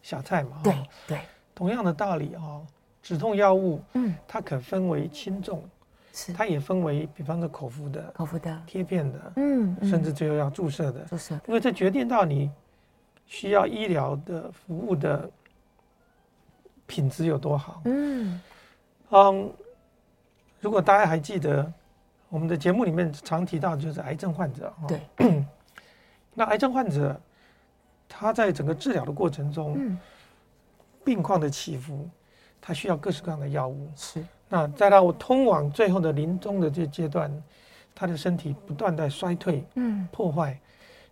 [0.02, 0.60] 小菜嘛。
[0.64, 0.74] 对
[1.06, 1.20] 对，
[1.54, 2.64] 同样的道理哦，
[3.02, 5.62] 止痛药物，嗯，它可分为轻重，
[6.12, 6.32] 是。
[6.32, 11.38] 它也分为，比方说口服的、口服的、贴片的，嗯，甚至最后要注射的，注射。
[11.46, 12.50] 因为这决定到你
[13.26, 15.30] 需要医疗的服务的
[16.86, 17.82] 品质有多好。
[17.84, 18.40] 嗯，
[19.10, 19.52] 嗯，
[20.58, 21.70] 如果大家还记得
[22.30, 24.72] 我们的节目里面常提到，就是癌症患者。
[24.88, 25.00] 对，
[26.32, 27.20] 那癌症患者
[28.08, 29.98] 他在整个治疗的过程中，嗯，
[31.04, 32.08] 病况的起伏，
[32.60, 33.90] 他需要各式各样的药物。
[33.96, 34.24] 是。
[34.48, 37.30] 那再到通往最后的临终的这阶段，
[37.94, 40.58] 他的身体不断在衰退，嗯，破坏，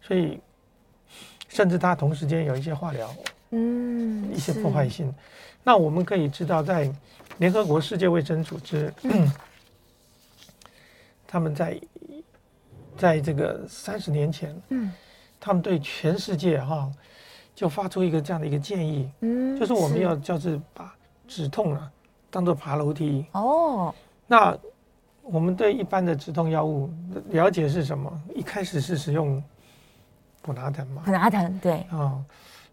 [0.00, 0.40] 所以
[1.48, 3.14] 甚至他同时间有一些化疗，
[3.50, 5.12] 嗯，一些破坏性。
[5.62, 6.90] 那我们可以知道，在
[7.38, 9.30] 联合国世界卫生组织，嗯、
[11.28, 11.80] 他们在
[12.96, 14.90] 在这个三十年前，嗯，
[15.38, 16.90] 他们对全世界哈
[17.54, 20.92] 就发出一个这样的一个建议，嗯，就是我们要就是把
[21.28, 21.88] 止痛啊。
[22.30, 23.94] 当做爬楼梯哦，
[24.26, 24.54] 那
[25.22, 26.90] 我们对一般的止痛药物
[27.30, 28.22] 了解是什么？
[28.34, 29.42] 一开始是使用
[30.42, 31.00] 普拿疼嘛？
[31.06, 32.22] 普拿疼对啊，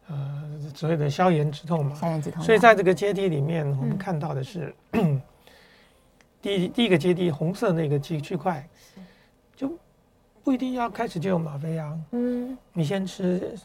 [0.09, 1.95] 呃，所谓的消炎止痛嘛。
[1.95, 2.43] 消炎止痛。
[2.43, 5.21] 所以在这个阶梯里面，我们看到的是，嗯、
[6.45, 8.63] 第一第一个阶梯红色那个区区块，
[9.55, 9.75] 就
[10.43, 11.99] 不一定要开始就用吗啡啊。
[12.11, 13.55] 嗯，你先吃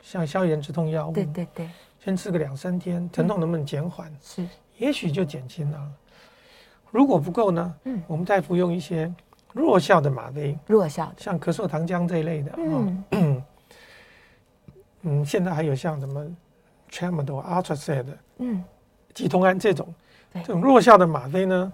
[0.00, 4.08] 像消炎止痛药物，对对对，先吃个两三天，疼痛能不能减缓？
[4.08, 4.48] 嗯、是。
[4.76, 5.92] 也许就减轻了，
[6.92, 7.74] 如果不够呢？
[7.82, 9.12] 嗯，我们再服用一些
[9.52, 13.04] 弱效的吗啡，弱效的，像咳嗽糖浆这一类的，嗯。
[13.10, 13.42] 嗯，
[15.02, 16.24] 嗯，现在还有像什么
[16.88, 18.62] Tramadol、Atrazet，嗯，
[19.12, 19.92] 肌痛胺这种，
[20.34, 21.72] 这种弱效的吗啡呢，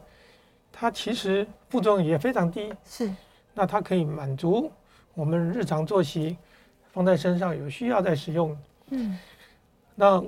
[0.77, 3.11] 它其实副作用也非常低，是，
[3.55, 4.71] 那它可以满足
[5.15, 6.37] 我们日常作息
[6.93, 8.59] 放在身上有需要再使用，
[8.91, 9.19] 嗯，
[9.95, 10.23] 那。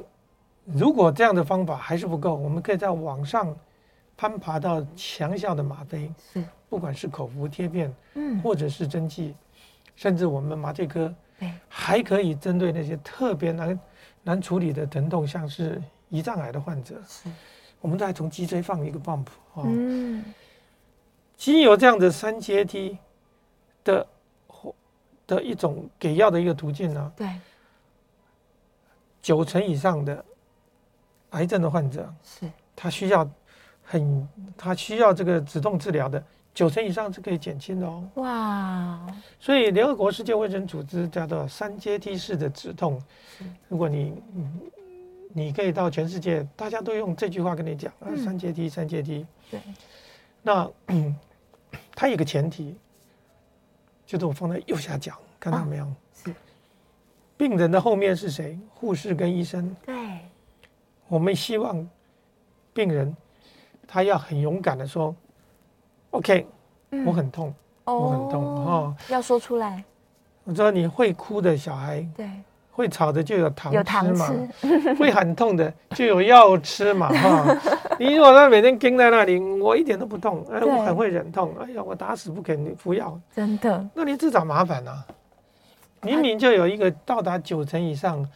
[0.74, 3.56] 如果这样的方法还是不够，我们可以在网上
[4.16, 9.36] 攀爬到强效的吗啡，是，不管是口服贴片，嗯，或者是针剂，
[9.94, 13.80] 甚至我们麻醉科，对，还可以针对那些特别难
[14.24, 15.80] 难处理的疼痛，像是
[16.10, 17.28] 胰脏癌的患者，是，
[17.86, 20.24] 我们再从脊椎放一个 bump，哦，嗯，
[21.36, 22.98] 经由这样的三阶梯
[23.84, 24.04] 的
[25.24, 27.30] 的一种给药的一个途径呢，对，
[29.22, 30.24] 九成以上的。
[31.30, 33.28] 癌症的患者是，他需要
[33.84, 36.22] 很，他需要这个止痛治疗的
[36.54, 38.08] 九成以上是可以减轻的哦。
[38.14, 39.06] 哇！
[39.38, 42.98] 所以联合国世界卫生组织叫做三阶梯式的止痛。
[43.68, 44.14] 如果你，
[45.36, 49.26] 你可以到全世界，大家都用这句话跟你讲啊，三阶梯，三阶梯。
[49.50, 49.60] 对。
[50.40, 50.66] 那
[51.94, 52.74] 它有个前提，
[54.06, 55.86] 就是我放在右下角，看到没有？
[56.14, 56.34] 是。
[57.36, 58.58] 病人的后面是谁？
[58.70, 59.76] 护士跟医生。
[59.84, 59.94] 对。
[61.06, 61.86] 我们希望
[62.72, 63.14] 病人
[63.86, 65.14] 他要很勇敢的说
[66.12, 66.46] ：“OK，
[67.04, 69.84] 我很痛，我很痛哦，要说出来。”
[70.44, 72.30] 我知道你会哭的小孩，对，
[72.76, 77.58] 会吵的就有糖吃嘛，吃会很痛的就有药吃嘛，哈。
[77.98, 83.88] 你如果他每天盯在那里，我一点都不痛，哎，我很会忍痛，哎呀，我打死不肯服药，真的。
[83.94, 85.06] 那你自找麻烦啊！
[86.02, 88.28] 明明就有一个到达九成以上。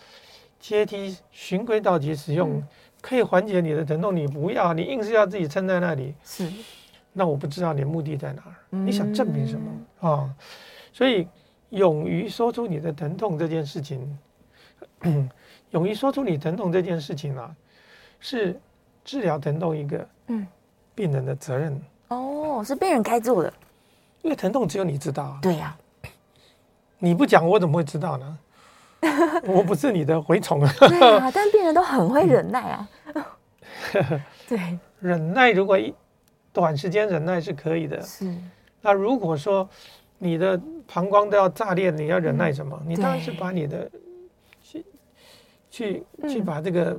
[0.58, 2.62] 阶梯循规蹈矩使用，
[3.00, 4.14] 可以缓解你的疼痛。
[4.14, 6.14] 你不要，你硬是要自己撑在那里。
[6.22, 6.46] 是，
[7.14, 8.54] 那我不知道你的目的在哪儿？
[8.68, 9.70] 你想证明什么
[10.06, 10.28] 啊？
[10.92, 11.26] 所以，
[11.70, 14.18] 勇于说出你的疼痛这件事情，
[15.70, 17.54] 勇于说出你疼痛这件事情啊，
[18.18, 18.58] 是
[19.04, 20.46] 治疗疼痛一个嗯
[20.94, 21.80] 病人的责任。
[22.08, 23.52] 哦，是病人该做的，
[24.22, 25.22] 因为疼痛只有你知道。
[25.24, 25.76] 啊对呀，
[26.98, 28.38] 你不讲，我怎么会知道呢？
[29.46, 30.70] 我不是你的蛔虫啊！
[30.78, 32.88] 对啊，但病人都很会忍耐啊。
[34.46, 35.94] 对，忍耐如果一
[36.52, 38.02] 短时间忍耐是可以的。
[38.02, 38.30] 是。
[38.82, 39.66] 那如果说
[40.18, 42.78] 你的膀胱都要炸裂，你要忍耐什么？
[42.84, 43.96] 嗯、你当然是把你的去
[45.70, 46.98] 去去把这个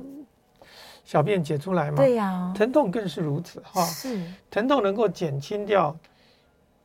[1.04, 1.96] 小便解出来嘛。
[1.96, 2.54] 对呀、啊。
[2.56, 3.84] 疼痛更是如此哈。
[3.84, 4.20] 是。
[4.50, 5.96] 疼痛能够减轻掉，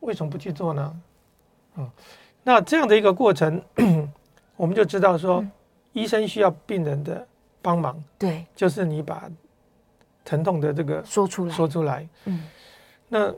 [0.00, 1.00] 为什么不去做呢？
[1.76, 1.90] 嗯，
[2.42, 3.60] 那这样的一个过程。
[4.56, 5.46] 我们就知道说，
[5.92, 7.24] 医生需要病人的
[7.62, 9.30] 帮忙，对，就是你把
[10.24, 12.42] 疼痛的这个说出来，说出来，嗯，
[13.08, 13.32] 那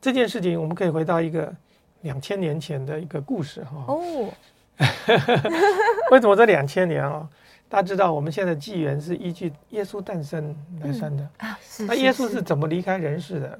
[0.00, 1.54] 这件事情我们可以回到一个
[2.00, 3.84] 两千年前的一个故事哈。
[3.86, 4.28] 哦，
[6.10, 7.28] 为什么这两千年啊？
[7.70, 11.84] 大家知道我们现在纪元是依据耶稣诞生来算的啊，是。
[11.84, 13.58] 那耶稣是怎么离开人世的？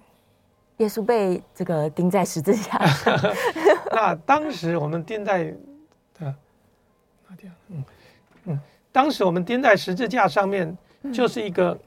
[0.78, 3.16] 耶稣被这个钉在十字架上。
[3.92, 5.54] 那当时我们钉在
[6.18, 6.34] 啊。
[7.68, 7.84] 嗯
[8.46, 10.76] 嗯，当时我们钉在十字架上面，
[11.12, 11.78] 就是一个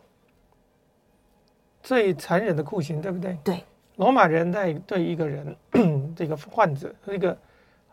[1.81, 3.37] 最残忍的酷刑，对不对？
[3.43, 3.63] 对，
[3.97, 5.55] 罗马人在对一个人，
[6.15, 7.37] 这个患者，一个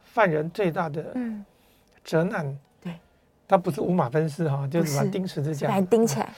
[0.05, 1.14] 犯人最大的
[2.05, 2.57] 责难，对
[3.50, 6.32] 它不是五马分尸哈，就是把它钉十字架，把它钉起来。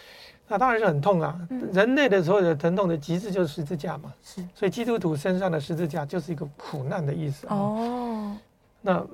[0.49, 1.39] 那当然是很痛啊！
[1.51, 4.11] 嗯、人类的所有的疼痛的极致就是十字架嘛。
[4.23, 4.43] 是。
[4.55, 7.47] 所以基督徒身上的十字架就是一个苦难的意思。
[7.49, 8.35] 哦。
[8.81, 9.07] 那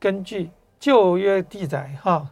[0.00, 2.28] 根据旧约记载哈，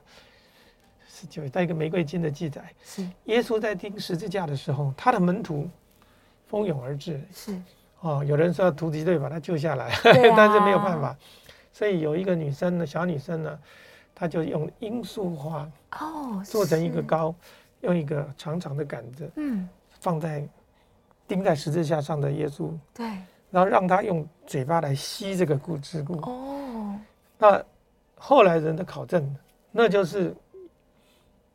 [1.08, 2.64] 是就带一个玫瑰金的记载。
[2.82, 3.08] 是。
[3.26, 5.70] 耶稣在钉十字架的时候，他的门徒
[6.48, 7.20] 蜂拥而至。
[7.32, 7.56] 是。
[8.00, 10.00] 哦，有人说要突击队把他救下来，啊、
[10.36, 11.16] 但是没有办法。
[11.72, 13.58] 所以有一个女生呢，小女生呢，
[14.16, 17.32] 她就用罂粟花哦，做成一个膏。
[17.82, 19.68] 用一个长长的杆子，嗯，
[20.00, 20.42] 放在
[21.28, 23.06] 钉在十字架上的耶稣，对，
[23.50, 26.18] 然后让他用嘴巴来吸这个骨汁骨。
[26.22, 26.98] 哦，
[27.38, 27.62] 那
[28.16, 29.36] 后来人的考证，
[29.70, 30.34] 那就是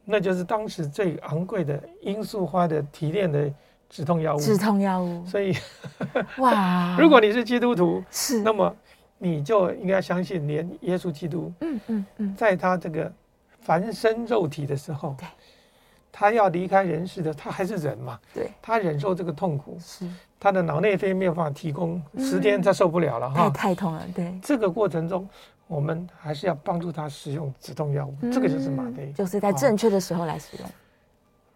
[0.05, 3.51] 那就是当时最昂贵的罂粟花的提炼的
[3.89, 4.39] 止痛药物。
[4.39, 5.25] 止痛药物。
[5.25, 5.53] 所以，
[6.37, 8.73] 哇， 如果你是基督徒，是，那么
[9.23, 13.13] 你就应该相信，连耶稣基督，嗯嗯嗯，在他这个
[13.59, 15.27] 凡身肉体的时候，对。
[16.13, 18.19] 他要离开人世的，他还是人嘛？
[18.33, 20.05] 对，他忍受这个痛苦，是
[20.39, 24.03] 他的脑内啡没有办法提供，十天他受不了了哈，太痛了。
[24.13, 25.27] 对，这个过程中，
[25.67, 30.69] 我们还是要帮助他使用止痛药物，这个就是吗啡，就是在正确的时候来使用。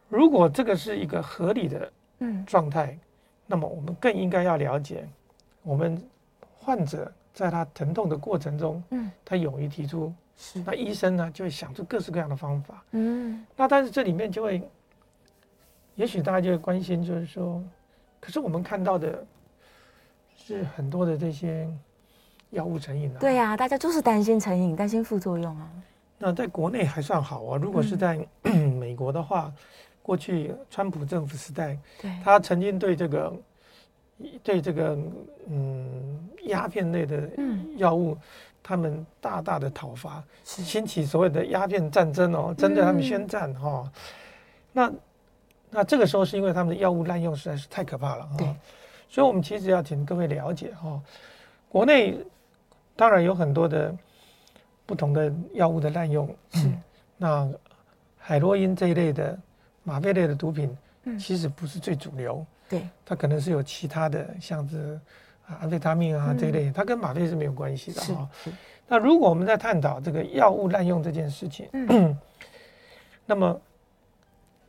[0.07, 2.97] 如果这个是一个合理的嗯状态，
[3.45, 5.05] 那么我们更应该要了解，
[5.63, 6.01] 我们
[6.57, 10.11] 患者在他疼痛的过程中，嗯，他勇于提出。
[10.37, 12.83] 是，那医生呢就会想出各式各样的方法。
[12.91, 14.61] 嗯，那但是这里面就会，
[15.95, 17.63] 也许大家就会关心，就是说，
[18.19, 19.25] 可是我们看到的
[20.35, 21.69] 是很多的这些
[22.49, 23.19] 药物成瘾啊。
[23.19, 25.69] 对呀、啊，大家就是担心成瘾，担心副作用啊。
[26.17, 29.53] 那在国内还算好啊，如果是在、嗯、 美国的话，
[30.01, 33.33] 过去川普政府时代，对，他曾经对这个
[34.43, 34.97] 对这个
[35.47, 37.29] 嗯鸦片类的
[37.77, 38.13] 药物。
[38.13, 38.21] 嗯
[38.67, 43.91] 他们大大的讨伐，兴起所谓的鸦片战争哦，针对他们宣战哈、哦。
[44.71, 44.91] 那
[45.69, 48.35] 那这个时候是因为他们的药物滥用实在是太可怕了哈。
[48.39, 48.47] 对，
[49.07, 50.99] 所以我们其实要请各位了解哈，
[51.69, 52.17] 国内
[52.95, 53.95] 当然有很多的
[54.83, 56.81] 不同的药物的滥用，嗯
[57.17, 57.47] 那
[58.17, 59.37] 海洛因这一类的
[59.83, 60.75] 吗啡类的毒品，
[61.19, 64.99] 其实不是最主流，对，它可能是有其他的，像是。
[65.47, 68.27] 啊，安非他命啊，这一类，它跟吗啡是没有关系的哈。
[68.87, 72.17] 那如果我们在探讨这个药物滥用这件事情，嗯，
[73.27, 73.61] 那么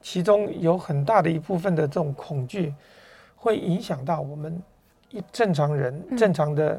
[0.03, 2.75] 其中有很大的一部分的这种恐惧，
[3.37, 4.63] 会影响到我们
[5.09, 6.75] 一正常人、嗯、正常的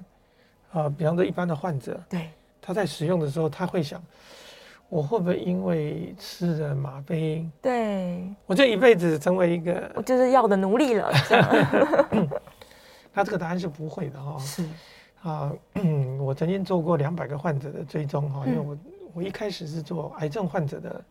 [0.71, 2.29] 啊、呃，比方说一般的患者，对，
[2.61, 3.99] 他在使用的时候，他会想，
[4.89, 11.11] 我会不会因为吃了吗啡，对，我这一辈子成为一个，我就是药的奴隶了。
[13.13, 14.39] 那这个答案是不会的哈、哦。
[14.39, 14.63] 是。
[15.23, 15.51] 啊，
[16.21, 18.77] 我曾经做过两百个患者的追踪哈，因为我
[19.15, 21.03] 我一开始是做癌症患者的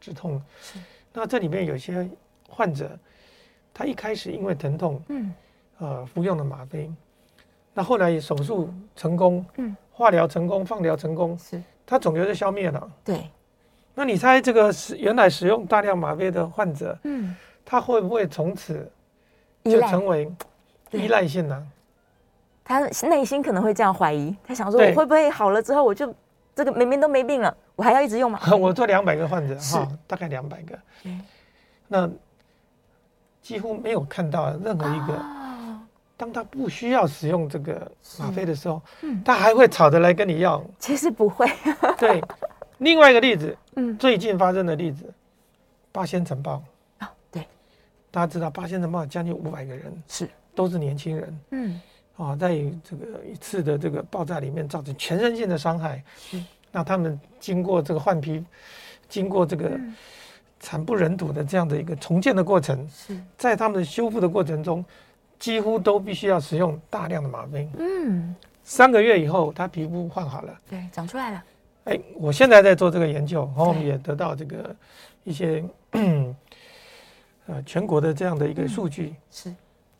[0.00, 0.40] 止痛。
[0.60, 0.78] 是。
[1.12, 2.08] 那这里面有些
[2.48, 2.96] 患者，
[3.72, 5.34] 他一开始因为疼痛，嗯，
[5.78, 6.92] 呃，服用了吗啡，
[7.72, 12.90] 那后来手术成功，嗯，化疗成功，放疗成功，是，他肿瘤就消灭了。
[13.04, 13.30] 对。
[13.94, 18.90] 那你猜这个使原来使用大量吗啡的患者，嗯，他会不会从此
[19.64, 20.30] 就成为？
[20.90, 21.66] 依赖性呢、啊？
[22.64, 26.14] 他内心可能会这样怀疑，他想说：“我会不会好了之后，我就
[26.54, 30.78] 这个明明都没病了，我还要一直用吗？” 我做两百个患者哈，大概两百个，
[31.88, 32.08] 那
[33.42, 35.20] 几乎没有看到任何一个，
[36.16, 39.22] 当他不需要使用这个吗啡的时候，嗯。
[39.24, 40.64] 他还会吵着来跟你要。
[40.78, 41.46] 其实不会。
[41.98, 42.22] 对，
[42.78, 45.12] 另外一个例子，嗯，最近发生的例子，
[45.92, 46.62] 八仙城爆
[46.98, 47.46] 啊，对，
[48.10, 50.28] 大家知道八仙城爆将近五百个人是。
[50.56, 51.80] 都是年轻人，嗯，
[52.16, 52.50] 啊，在
[52.84, 56.00] 这个一次的这个爆炸里面造成全身性的伤害，
[56.32, 58.40] 嗯，那他们经过这个换皮，
[59.08, 59.76] 经过这个
[60.60, 63.20] 惨不忍睹的这样的一个重建的过程，是。
[63.36, 64.84] 在他们的修复的过程中，
[65.38, 71.44] 几乎都必须要使用大量的吗啡，嗯，三个月以后，他皮肤换好了，对，长出来了，
[71.84, 74.74] 哎，我现在在做这个研究，然后我们也得到这个
[75.24, 75.62] 一些，
[77.46, 79.54] 呃，全国的这样的一个数据，是。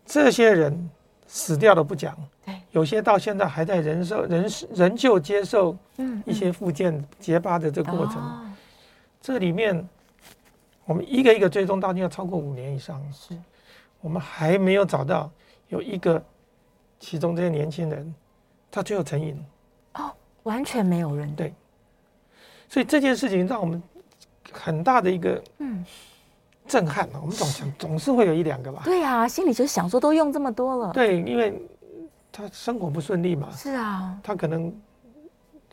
[0.07, 0.91] 这些人
[1.27, 5.75] 死掉了不讲，对，有些到现在还在人受人仍旧接受
[6.27, 8.57] 一些复健结疤的这个过程，嗯嗯、
[9.21, 9.89] 这里面
[10.85, 13.35] 我们一个一个追踪到，要超过五年以上，是，
[14.05, 15.31] 我们还没有找到
[15.69, 16.23] 有一个
[17.01, 18.15] 其中这些年轻人
[18.71, 19.43] 他最后成瘾，
[19.95, 21.55] 哦，完全没有人，对，
[22.69, 23.83] 所以这件事情让我们
[24.53, 25.83] 很大的一个嗯。
[26.67, 28.81] 震撼，我们总想 总是会有一两个吧。
[28.87, 30.93] 对啊，心里就想说，都用这么多了。
[30.95, 31.63] 对，因为
[32.33, 33.51] 他生活不顺利嘛。
[33.51, 34.19] 是啊。
[34.23, 34.75] 他可能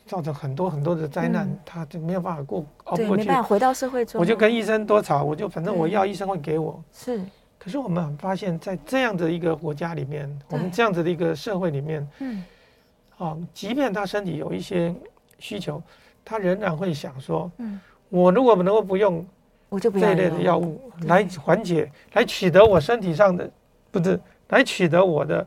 [0.04, 4.20] 造成很多很多的灾难，嗯、他就没有办法过熬对不过去，没办法回到社会中。
[4.20, 6.84] 我就跟医生多吵，我就反正我要医生会给我。
[6.92, 7.24] 是，
[7.62, 12.44] 可是我们很发现，在这样的一个国家里面，我们这样子的一个社会里面，嗯，
[13.18, 14.92] 啊，即便他身体有一些
[15.38, 15.80] 需求，
[16.24, 19.24] 他仍然会想说，嗯，我如果能够不用，
[19.68, 23.48] 我就不这一类的药物来缓解，来取得我身体上的，
[23.92, 25.46] 不是来取得我的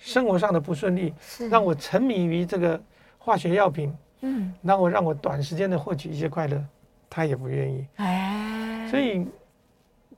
[0.00, 1.14] 生活上的不顺利，
[1.48, 2.80] 让我沉迷于这个。
[3.22, 6.64] 化学药品，嗯，让我让我短时间的获取一些快乐，
[7.10, 7.86] 他也不愿意。
[7.96, 9.26] 哎，所以，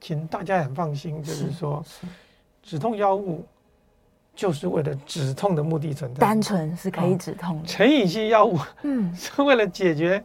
[0.03, 1.82] 请大家很放心，就是说，
[2.61, 3.46] 止痛药物
[4.34, 7.66] 就是为了止痛的目的存在，单纯是可以止痛的。
[7.68, 10.22] 成瘾性药物，嗯， 是为了解决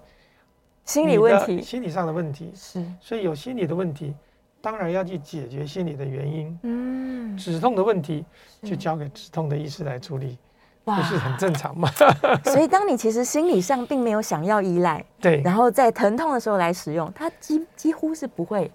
[0.84, 2.52] 心理问题、心理上的问题。
[2.56, 4.16] 是，所以有心理的问题，
[4.60, 6.60] 当然要去解决心理的原因。
[6.64, 8.26] 嗯，止痛的问题
[8.64, 10.38] 就交给止痛的医师来处理。
[10.84, 11.90] 不是很正常吗？
[12.46, 18.72] 所以，当你其实心理上并没有想要依赖，对，然后在疼痛的时候来使用，它几几乎是不会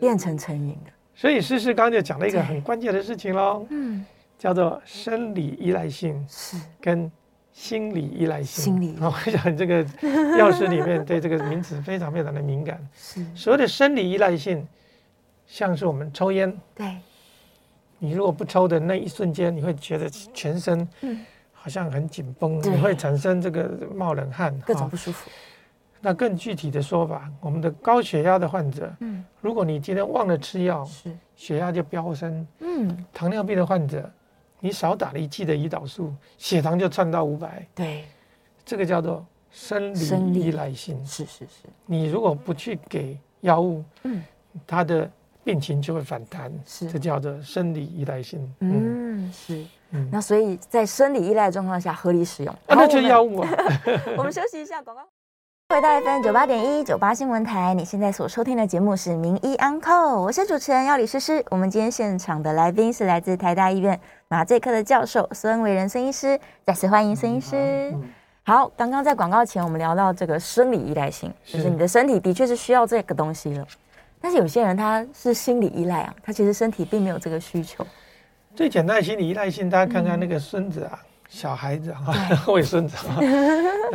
[0.00, 0.90] 变成成瘾的。
[1.14, 4.04] 所以，诗诗刚刚就讲了一个很关键的事情喽，嗯，
[4.38, 7.10] 叫做生理依赖性是跟
[7.52, 8.64] 心理依赖性。
[8.64, 9.86] 心理， 我想这个
[10.38, 12.80] 药师里面对这个名词非常非常的敏感。
[12.94, 14.66] 是所谓的生理依赖性，
[15.46, 16.96] 像是我们抽烟，对，
[17.98, 21.24] 你如果不抽的那一瞬间，你会觉得全身，嗯。
[21.62, 25.30] 好像很紧绷，你会产生这个冒冷汗，各种不舒服。
[26.00, 32.46] 那更具体的说法，我们的高血压的患者，嗯，如果你今天忘了吃药，是血压就飙升。
[32.60, 34.10] 嗯，糖尿病的患者，
[34.60, 37.66] 你少打了一剂的胰岛素，血糖就窜到五百。
[37.74, 38.04] 对，
[38.64, 39.92] 这个叫做生
[40.32, 41.04] 理依赖性。
[41.04, 44.22] 是是是，你如果不去给药物，嗯，
[44.66, 45.10] 它的
[45.44, 46.50] 病情就会反弹。
[46.64, 48.54] 是，这叫做生理依赖性。
[48.60, 49.64] 嗯，是。
[49.90, 53.50] 嗯，那所以在生理依赖的状况下合理使用，啊、那就是药物啊。
[54.16, 55.02] 我们休息一下，广告。
[55.70, 59.80] 回到 FM 九八点一九八新闻台，你现在所收听的节目是《名医 Uncle》，
[60.20, 61.44] 我是主持人药李诗诗。
[61.48, 67.54] 我们今天现场的来宾是来自台大医院麻醉科的教授孙维仁孙医师，再次欢迎孙医师。
[67.92, 68.02] 嗯、
[68.42, 73.64] 好，刚刚在广告前我们聊到这个生理依赖性，就是你的身体的确是需要这个东西了，
[74.20, 77.86] 但是有些人他是心理依赖啊，他其实身体并没有这个需求。
[78.56, 82.04] 最简单的心理依赖性，大家看看那个孙子啊，嗯、小孩子啊，
[82.48, 83.16] 为孙子啊，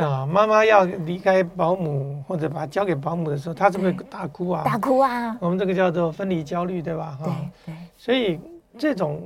[0.02, 4.64] 啊，妈妈要离开保姆或者把交给保姆的时候，他是不是大哭啊？
[4.64, 5.36] 大哭啊！
[5.38, 7.16] 我们这个叫做分离焦虑，对吧？
[7.20, 7.74] 哈对。
[7.98, 8.40] 所以
[8.78, 9.22] 这种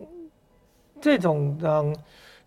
[1.00, 1.96] 这种嗯，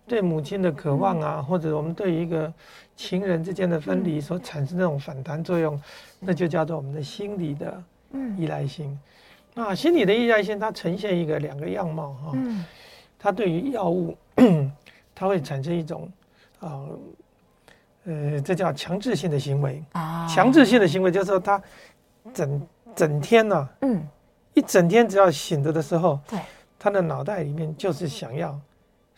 [0.06, 2.52] 对母亲的渴望啊，嗯、或者我们对一个
[2.94, 5.80] 情人之间的分离所产生那种反弹作用，嗯、
[6.20, 7.82] 那就叫做我们的心理的
[8.36, 8.86] 依赖性。
[8.90, 8.98] 嗯
[9.56, 12.32] 那心理的依赖性，它呈现一个两个样貌哈。
[12.34, 12.64] 嗯。
[13.16, 14.16] 它对于药物，
[15.14, 16.10] 它会产生一种，
[16.60, 16.82] 啊，
[18.04, 20.26] 呃，这叫强制性的行为啊。
[20.26, 21.62] 强制性的行为就是说，他
[22.32, 24.02] 整整天呢，嗯，
[24.54, 26.38] 一整天只要醒着的时候，对，
[26.78, 28.58] 他的脑袋里面就是想要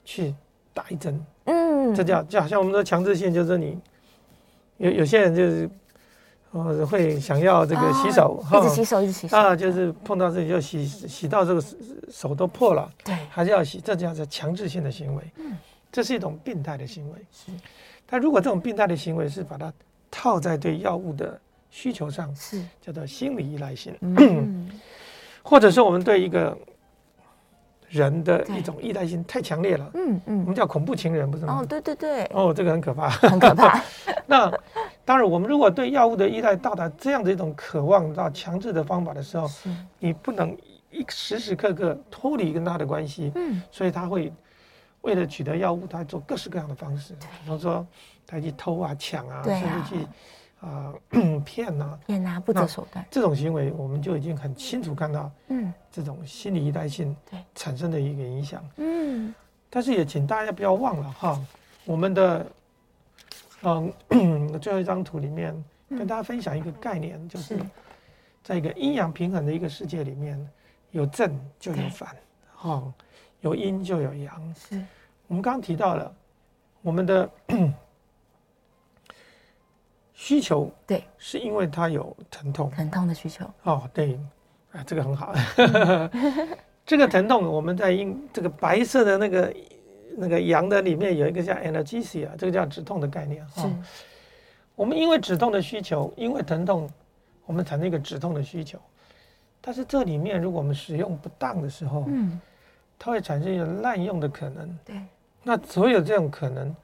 [0.04, 0.34] 去
[0.74, 1.24] 打一针。
[1.44, 1.94] 嗯。
[1.94, 3.78] 这叫就好像我们说强制性，就是你
[4.78, 5.70] 有有些人就是。
[6.52, 11.62] 哦，会想要这个洗手，一直洗手，一直洗手啊，就是碰到这里就洗，洗到这个
[12.08, 15.52] 手都破了，对，还是要洗，这叫做强制性的行为，嗯，
[15.96, 17.50] 这是一种病态的行为，是。
[18.04, 19.72] 但如果这种病态的行为是把它
[20.10, 21.40] 套在对药物的
[21.70, 24.70] 需求上，是叫做心理依赖性，嗯，
[25.42, 26.54] 或者说我们对一个
[27.88, 31.60] 人的一种依赖性太强烈了，嗯嗯，我们叫恐怖情人，不是吗？
[31.62, 33.82] 哦，对对对，哦，这个很可怕，很可怕。
[34.28, 34.52] 那。
[35.02, 39.48] 当然，我们如果对药物的依赖到达这样的一种渴望到强制的方法的时候，
[39.98, 40.54] 你不能
[40.90, 43.32] 一时时刻刻脱离跟他的关系。
[43.36, 44.32] 嗯，所以他会
[45.06, 47.86] 为了取得药物，他做各式各样的方式，比方说
[48.26, 50.06] 他去偷啊、抢啊，啊甚至去
[50.60, 50.92] 啊
[51.46, 53.06] 骗啊，骗啊，不择手段。
[53.10, 57.16] 这种行为，我们就已经很清楚看到，嗯，这种心理依赖性
[57.54, 58.62] 产生的一个影响。
[58.76, 59.32] 嗯，
[59.70, 61.40] 但是也请大家不要忘了哈，
[61.84, 62.46] 我们的。
[63.62, 67.58] 嗯， 最后一张图里面跟大家分享一个概念，嗯、就是
[68.44, 70.38] 在一个阴阳平衡的一个世界里面，
[70.90, 72.14] 有正就有反，
[72.62, 72.92] 哦，
[73.40, 74.54] 有阴就有阳。
[74.54, 74.80] 是，
[75.26, 76.14] 我们刚刚提到了
[76.82, 77.30] 我们的
[80.12, 83.44] 需求，对，是因为它有疼痛，疼痛的需求。
[83.62, 84.18] 哦，对，
[84.72, 85.34] 啊，这个很好。
[86.86, 89.54] 这个疼痛，我们在用这个白色的那个。
[90.18, 93.60] 那个羊的里面有一个叫 analgesia，这个叫止痛的概念哈。
[93.60, 93.68] 是
[94.74, 96.88] 我们因为止痛的需求，因为疼痛，
[97.44, 98.80] 我们产生一个止痛的需求。
[99.60, 102.40] 但是这里面如果我们使用不当的时候，嗯，
[102.98, 104.78] 它会产生一个滥用的可能。
[104.86, 104.96] 对。
[105.48, 106.74] 那所有这种可能，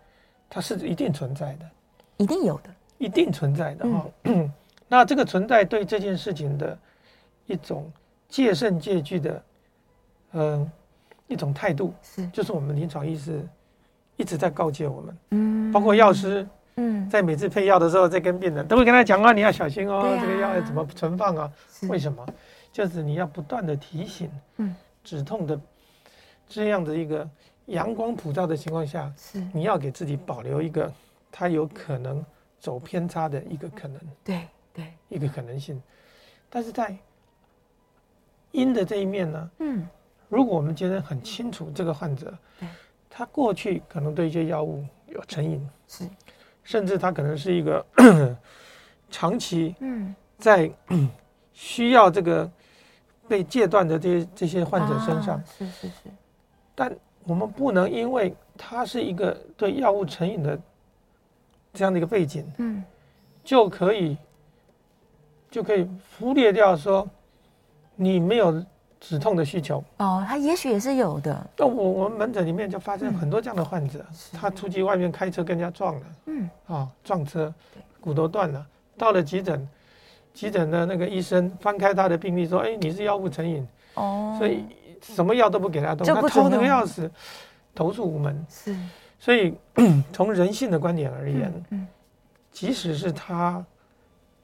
[0.49, 1.69] 它是一定存在的。
[2.19, 4.07] 一定有的，一定存在的哈。
[4.23, 4.53] 嗯、
[4.87, 6.79] 那这个存在对这件事情的
[7.47, 7.91] 一种
[8.29, 9.43] 戒慎戒惧的，
[10.31, 10.73] 嗯、呃，
[11.27, 12.25] 一种态度，是。
[12.29, 13.45] 就是我们临床医师
[14.17, 16.47] 一直在告诫我们，嗯，包括药师，
[16.77, 21.53] 嗯，在每次配药的时候，在跟病人都会跟他讲啊，你要小心哦，啊、这个药要怎么存放啊？
[21.89, 22.25] 为什么？
[22.71, 25.61] 就是你要不断的提醒，嗯，止痛的
[26.49, 27.29] 这样的一个
[27.67, 29.41] 阳光普照的情况下，是。
[29.53, 30.93] 你要给自己保留一个
[31.31, 32.25] 它有可能
[32.59, 35.81] 走偏差的一个可能，对对，一个可能性。
[36.51, 36.97] 但是在
[38.51, 39.89] 阴的这一面呢，嗯，
[40.29, 42.37] 如果我们觉得很清楚这个患者，
[43.09, 46.09] 他过去可能对一些药物有成瘾，是，
[46.63, 47.87] 甚至他可能是一个
[49.11, 50.15] 长期嗯。
[50.39, 50.71] 在
[51.53, 52.51] 需要这个。
[53.29, 55.95] 被戒断的这些这些患者身上，是是是，
[56.75, 56.95] 但
[57.25, 60.59] 我们不能因为他是一个对药物成瘾的
[61.73, 62.83] 这样的一个背景，嗯，
[63.45, 64.17] 就可以
[65.51, 67.09] 就可以忽略掉说
[67.95, 68.65] 你没有
[69.01, 69.83] 止痛的需求。
[69.99, 71.47] 哦，他也许也是有的。
[71.57, 77.53] 那我我们门诊里面就发生很多这样的患者，他出去外面开车跟人家撞了，嗯，啊撞车，
[78.01, 78.67] 骨头断了，
[78.97, 79.69] 到了急诊。
[80.35, 84.65] 急诊的那个医生翻开他的病历说：“哎，你是药物成瘾，哦，所以
[85.03, 87.11] 什么药都不给他动，他偷那个钥匙，
[87.75, 88.47] 投诉无门。
[88.49, 88.77] 是，
[89.19, 89.55] 所以
[90.13, 91.87] 从人性的观点而言，嗯，
[92.51, 93.65] 即使是他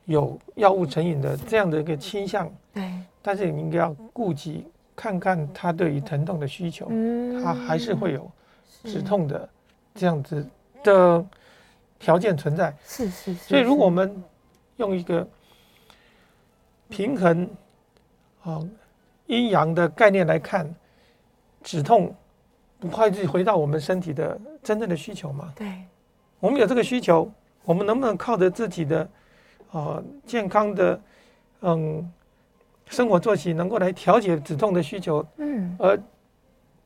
[0.04, 2.92] 有药物成瘾的这样的一个倾向，对，
[3.22, 8.30] 但是你应该要顾及看看他对于疼痛的需求，嗯，他还是会有
[8.84, 9.48] 止痛的
[9.94, 10.46] 这样子
[10.82, 11.24] 的
[11.98, 12.74] 条件存在。
[12.84, 14.22] 是是是，所以如果我们
[14.76, 15.26] 用一个。
[16.90, 17.46] 平衡，
[18.42, 18.64] 啊，
[19.28, 20.68] 阴阳的概念来看，
[21.62, 22.14] 止痛
[22.78, 25.52] 不快就回到我们身体的真正的需求嘛？
[25.54, 25.66] 对，
[26.40, 27.30] 我们有这个需求，
[27.64, 29.08] 我们能不能靠着自己的
[29.70, 31.00] 啊健康的
[31.60, 32.12] 嗯
[32.86, 35.24] 生活作息，能够来调节止痛的需求？
[35.36, 35.98] 嗯，而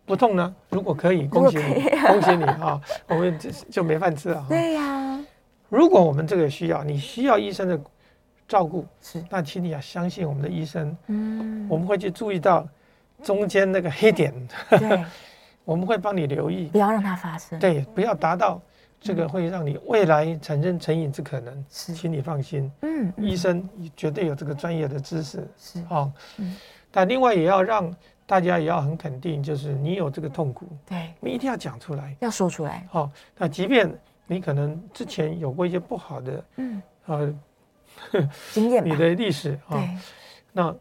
[0.05, 0.55] 不痛呢？
[0.69, 2.81] 如果可以，恭喜你， 恭喜你啊！
[3.07, 4.45] 我们就就没饭吃了。
[4.49, 5.25] 对呀，
[5.69, 7.81] 如果我们这个需要，你需要医生的。
[8.53, 10.95] 照顾是，那请你要相信我们的医生。
[11.07, 12.69] 嗯，我们会去注意到
[13.23, 14.31] 中间那个黑点，
[14.69, 15.03] 对，
[15.65, 17.59] 我们会帮你留意，不要让它发生。
[17.59, 18.61] 对，不要达到
[19.01, 21.65] 这个会让你未来产生成瘾之可能。
[21.71, 22.71] 是，请你放心。
[22.83, 25.49] 嗯，医生绝对有这个专业的知识。
[25.57, 26.55] 是啊，嗯，
[26.91, 27.91] 但另外也要让
[28.27, 32.87] 大家也要很肯定，就是你有这个痛苦，对，你一定要讲出来，要说出来。
[32.91, 33.91] 好，那即便
[34.27, 37.35] 你可能之前有过一些不好的，嗯，呃。
[38.53, 39.83] 经验，你的历史啊，
[40.53, 40.75] 那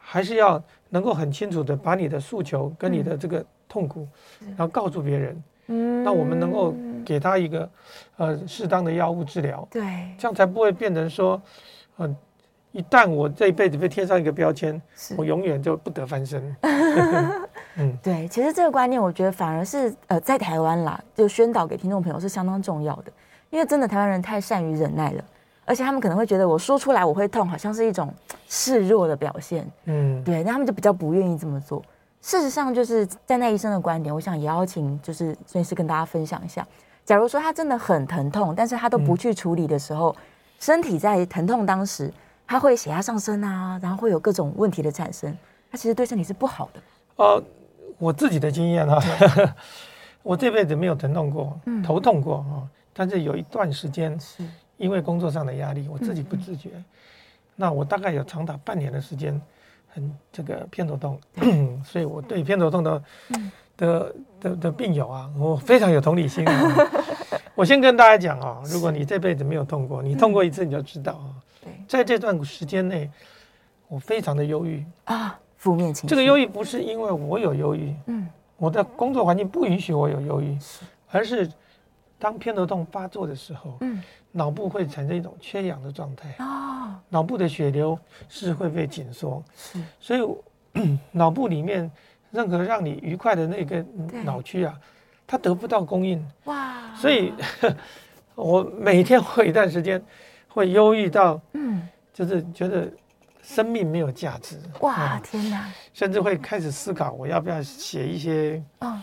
[0.00, 4.06] 还是要能够很清楚的把你的诉求跟你的这个痛苦，
[4.40, 5.42] 然后告诉别人。
[5.66, 6.74] 嗯，那我们能够
[7.06, 7.70] 给他一个
[8.18, 9.82] 呃适当的药物治疗，对，
[10.18, 11.40] 这样才不会变成说，
[11.96, 12.16] 呃，
[12.70, 14.78] 一旦我这一辈子被贴上一个标签，
[15.16, 16.54] 我永远就不得翻身。
[17.76, 23.10] 嗯，对，其实这个观念，我觉得反而是呃在台湾啦，就宣导给听众朋友是相当重要的，
[23.48, 25.24] 因为真的台湾人太善于忍耐了。
[25.64, 28.12] 而且他们可能会觉得我说出来我会痛，好像是一种
[28.48, 29.66] 示弱的表现。
[29.84, 31.82] 嗯，对，那他们就比较不愿意这么做。
[32.20, 36.66] 事实上，就是在那医生的观点，我想也邀请就是孙医师跟大家分享一下。
[37.04, 40.16] 假如说他真的很疼痛，但是他都不去处理的时候，嗯、
[40.58, 42.12] 身体在疼痛当时，
[42.46, 45.36] 他会血压上升啊，然后会有各种问题的产生，
[45.70, 46.80] 他其实对身体是不好的。
[47.16, 47.42] 呃，
[47.98, 48.98] 我自己的经验啊，
[50.22, 54.42] 我这辈子没有疼痛过，嗯、头痛过啊，但是有一段时间是。
[54.76, 56.84] 因为工作上的压力，我自己不自觉，嗯、
[57.56, 59.40] 那我大概有长达半年的时间，
[59.88, 66.76] 很这个偏头痛，嗯、 所以我对偏头痛的、嗯、的的的病友啊，我非常有同理心啊。
[67.54, 71.30] 我先跟大家讲啊，如果你这辈子没有痛过，你痛过一次你就知道啊。
[71.62, 73.08] 对，在这段时间内，
[73.86, 76.08] 我非常的忧郁啊，负面情绪。
[76.08, 80.58] 这个忧郁不是因为我有忧郁，嗯，我的工作环境不允许我有忧郁，
[81.12, 81.48] 而是
[82.24, 84.02] 当偏头痛发作的时候，嗯。
[84.36, 87.96] 脑部会产生一种缺氧的状态啊，脑部的血流
[88.28, 91.88] 是会被紧缩，是，所以 脑部里面
[92.32, 93.80] 任何让你愉快的那个
[94.24, 94.74] 脑区啊，
[95.24, 97.32] 它得不到供应哇，所以
[98.34, 100.02] 我每天会一段时间
[100.48, 102.90] 会忧郁到，嗯，就是觉得
[103.40, 109.00] 生命没有价值哇，天哪，甚至会开始思考我要不要写一些啊，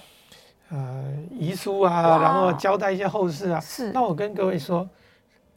[0.71, 4.89] 呃，遗书啊，然后交代一些后事啊，是，那我跟各位说。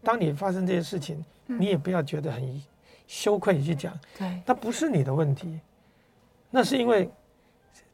[0.06, 2.62] 当你发生这些事情，你也不要觉得很
[3.06, 5.58] 羞愧去讲，对，那不是你的问题，
[6.50, 7.08] 那是因为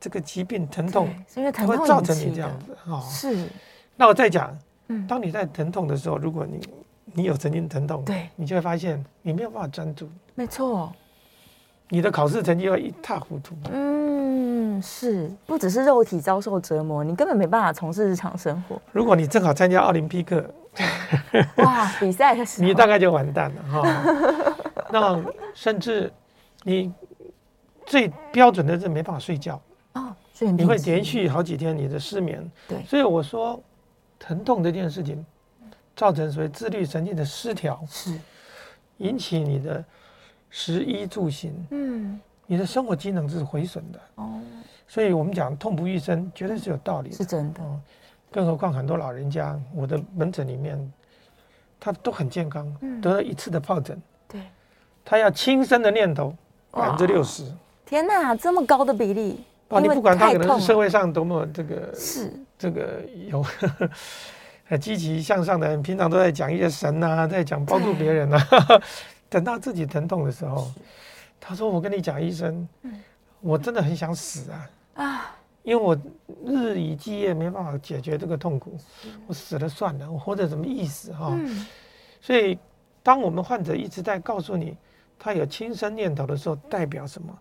[0.00, 3.00] 这个疾病疼痛，是因为疼痛会造成你这样子啊。
[3.02, 3.46] 是，
[3.94, 4.58] 那我再讲，
[4.88, 6.60] 嗯，当你在疼痛的时候，如果你
[7.12, 10.92] 你有曾经疼痛，对，你就会发现你没有办法专注，没错，
[11.90, 13.54] 你的考试成绩会一塌糊涂。
[13.70, 14.49] 嗯，
[14.82, 18.80] 是，不只是肉体遭受折磨，你根本没办法从事日常生活。
[18.92, 20.48] 如果你正好参加奥林匹克，
[21.56, 24.54] 哇，比赛的时候， 你大概就完蛋了哈。
[24.92, 25.22] 那
[25.54, 26.12] 甚至
[26.62, 26.92] 你
[27.86, 29.60] 最标准的是没办法睡觉
[29.94, 30.14] 哦，
[30.56, 32.50] 你会连续好几天你的失眠。
[32.68, 33.60] 对，所以我说
[34.18, 35.24] 疼痛这件事情
[35.94, 38.12] 造成所谓自律神经的失调，是
[38.98, 39.84] 引起你的
[40.50, 42.20] 食衣住行，嗯，
[42.50, 44.40] 你的生活机能是毁损的哦。
[44.88, 47.62] 所以我们讲痛不欲生，绝对是有道理的，是真的。
[47.62, 47.78] 哦，
[48.28, 50.92] 更何况很多老人家，我的门诊里面，
[51.78, 54.40] 他都很健康，嗯，得了一次的疱疹，对，
[55.04, 56.34] 他要轻生的念头
[56.72, 57.44] 百分之六十。
[57.86, 59.44] 天哪，这么高的比例！
[59.68, 63.40] 哦，你不管他可能是社会上多么这个是这个有
[64.66, 68.44] 很 积极向上的人，平常都在讲一些神啊，在讲帮助别人啊，
[69.30, 70.68] 等到自己疼痛的时候，
[71.40, 72.68] 他说：“我跟你讲，医生，
[73.40, 74.70] 我真的很想死啊！
[74.94, 75.98] 啊，因为我
[76.44, 78.78] 日以继夜没办法解决这个痛苦，
[79.26, 81.34] 我死了算了，我活着什么意思哈？
[82.20, 82.58] 所以，
[83.02, 84.76] 当我们患者一直在告诉你
[85.18, 87.36] 他有轻生念头的时候，代表什么？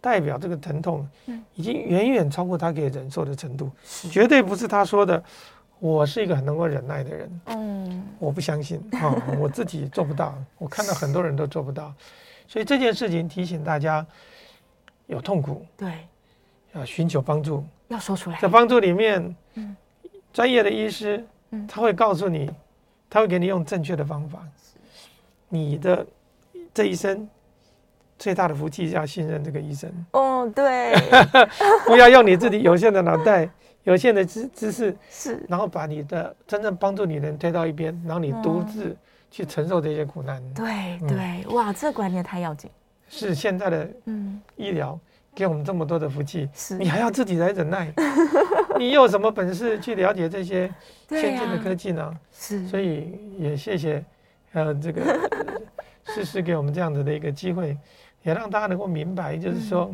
[0.00, 1.08] 代表这个疼痛
[1.54, 3.70] 已经远远超过他可以忍受的程度，
[4.10, 5.22] 绝对不是他说的。
[5.80, 8.78] 我是一个很能够忍耐的人，嗯，我不相信。
[8.92, 11.92] 啊，我自己做不到，我看到很多人都做不到，
[12.46, 14.06] 所以这件事情提醒大家，
[15.06, 16.06] 有痛苦，对，
[16.72, 18.38] 要寻求帮助，要说出来。
[18.40, 19.76] 在帮助里面，嗯，
[20.32, 22.50] 专业的医师，嗯，他会告诉你，
[23.08, 24.46] 他会给你用正确的方法。
[25.48, 26.06] 你的
[26.72, 27.28] 这一生
[28.18, 29.90] 最大的福气是要信任这个医生。
[30.12, 30.94] 哦，对，
[31.86, 33.48] 不要用你自己有限的脑袋。
[33.84, 38.96] 有限的知知识是，然后把你的真正帮助你的人推到一边，然后你独自
[39.34, 40.40] 去承受这些苦难。
[40.54, 42.70] 对对，哇，这个观念太要紧。
[43.08, 44.96] 是现在的嗯医疗
[45.34, 47.92] 给我们这么多的福气，是你还要自己来忍耐，
[48.78, 50.72] 你有什么本事去了解这些
[51.08, 52.14] 先进的科技呢？
[52.32, 54.04] 是，所以也谢谢
[54.52, 55.02] 呃这个
[56.14, 57.76] 诗诗给我们这样子的一个机会，
[58.22, 59.92] 也让大家能够明白，就是说。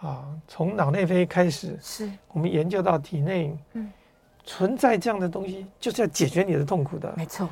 [0.00, 3.88] 啊，从脑内啡开始，是我们研究到体内，嗯，
[4.44, 7.48] 存在这样的东西，就是要解决你的痛苦的，没错。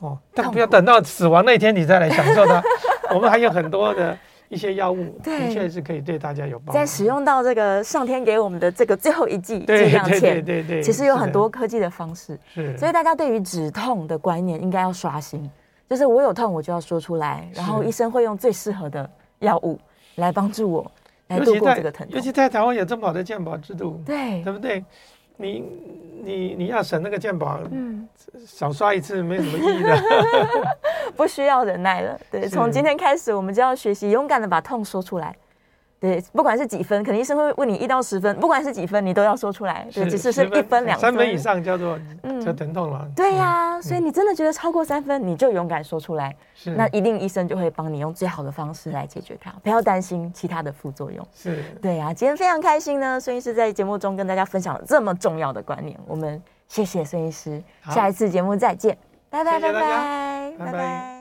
[0.00, 2.62] 哦，但不要等到死亡那一天你再来享受它。
[3.14, 4.16] 我们还有很多的
[4.48, 6.72] 一些药物，的确是可以对大家有帮助。
[6.72, 12.38] 在使用到这个上天给我们的这个最后一剂剂量前，对对对，其实有很多科技的方式。
[12.54, 15.50] 是，所以大家对于止痛的观念应该要刷新，
[15.88, 19.08] 就是我有痛我就要说出来，然后医生会用最适合的
[19.40, 19.78] 药物
[20.16, 20.90] 来帮助我。
[21.28, 24.84] 尤其在尤其在台湾有这么好的健保制度，对对不对？
[25.40, 25.64] 你
[26.22, 28.06] 你你要省那个鉴宝，嗯，
[28.46, 29.98] 少刷一次没什么意义的，
[31.16, 32.20] 不需要忍耐了。
[32.30, 35.34] 对，从今天开始，我们就要学习勇敢的把痛说出来。
[36.00, 39.86] 对，不管是几分，肯定医生会问你一到十分，不管是几分，你都要说出来。
[39.92, 43.06] 对，只是是一分两分，三分以上叫做嗯，就疼痛了。
[43.14, 46.34] 对呀，所以你真的觉得超过三分，你就勇敢说出来。
[46.54, 51.26] 是，那一定医生就会帮你用最好的方式来解决它，不要担心其他的副作用。
[51.34, 58.96] 是，对呀，今天非常开心呢，孙医师在节目中跟大家分享了这么重要的观念，我们谢谢孙医师，下一次节目再见，
[59.28, 61.19] 拜拜拜拜拜拜。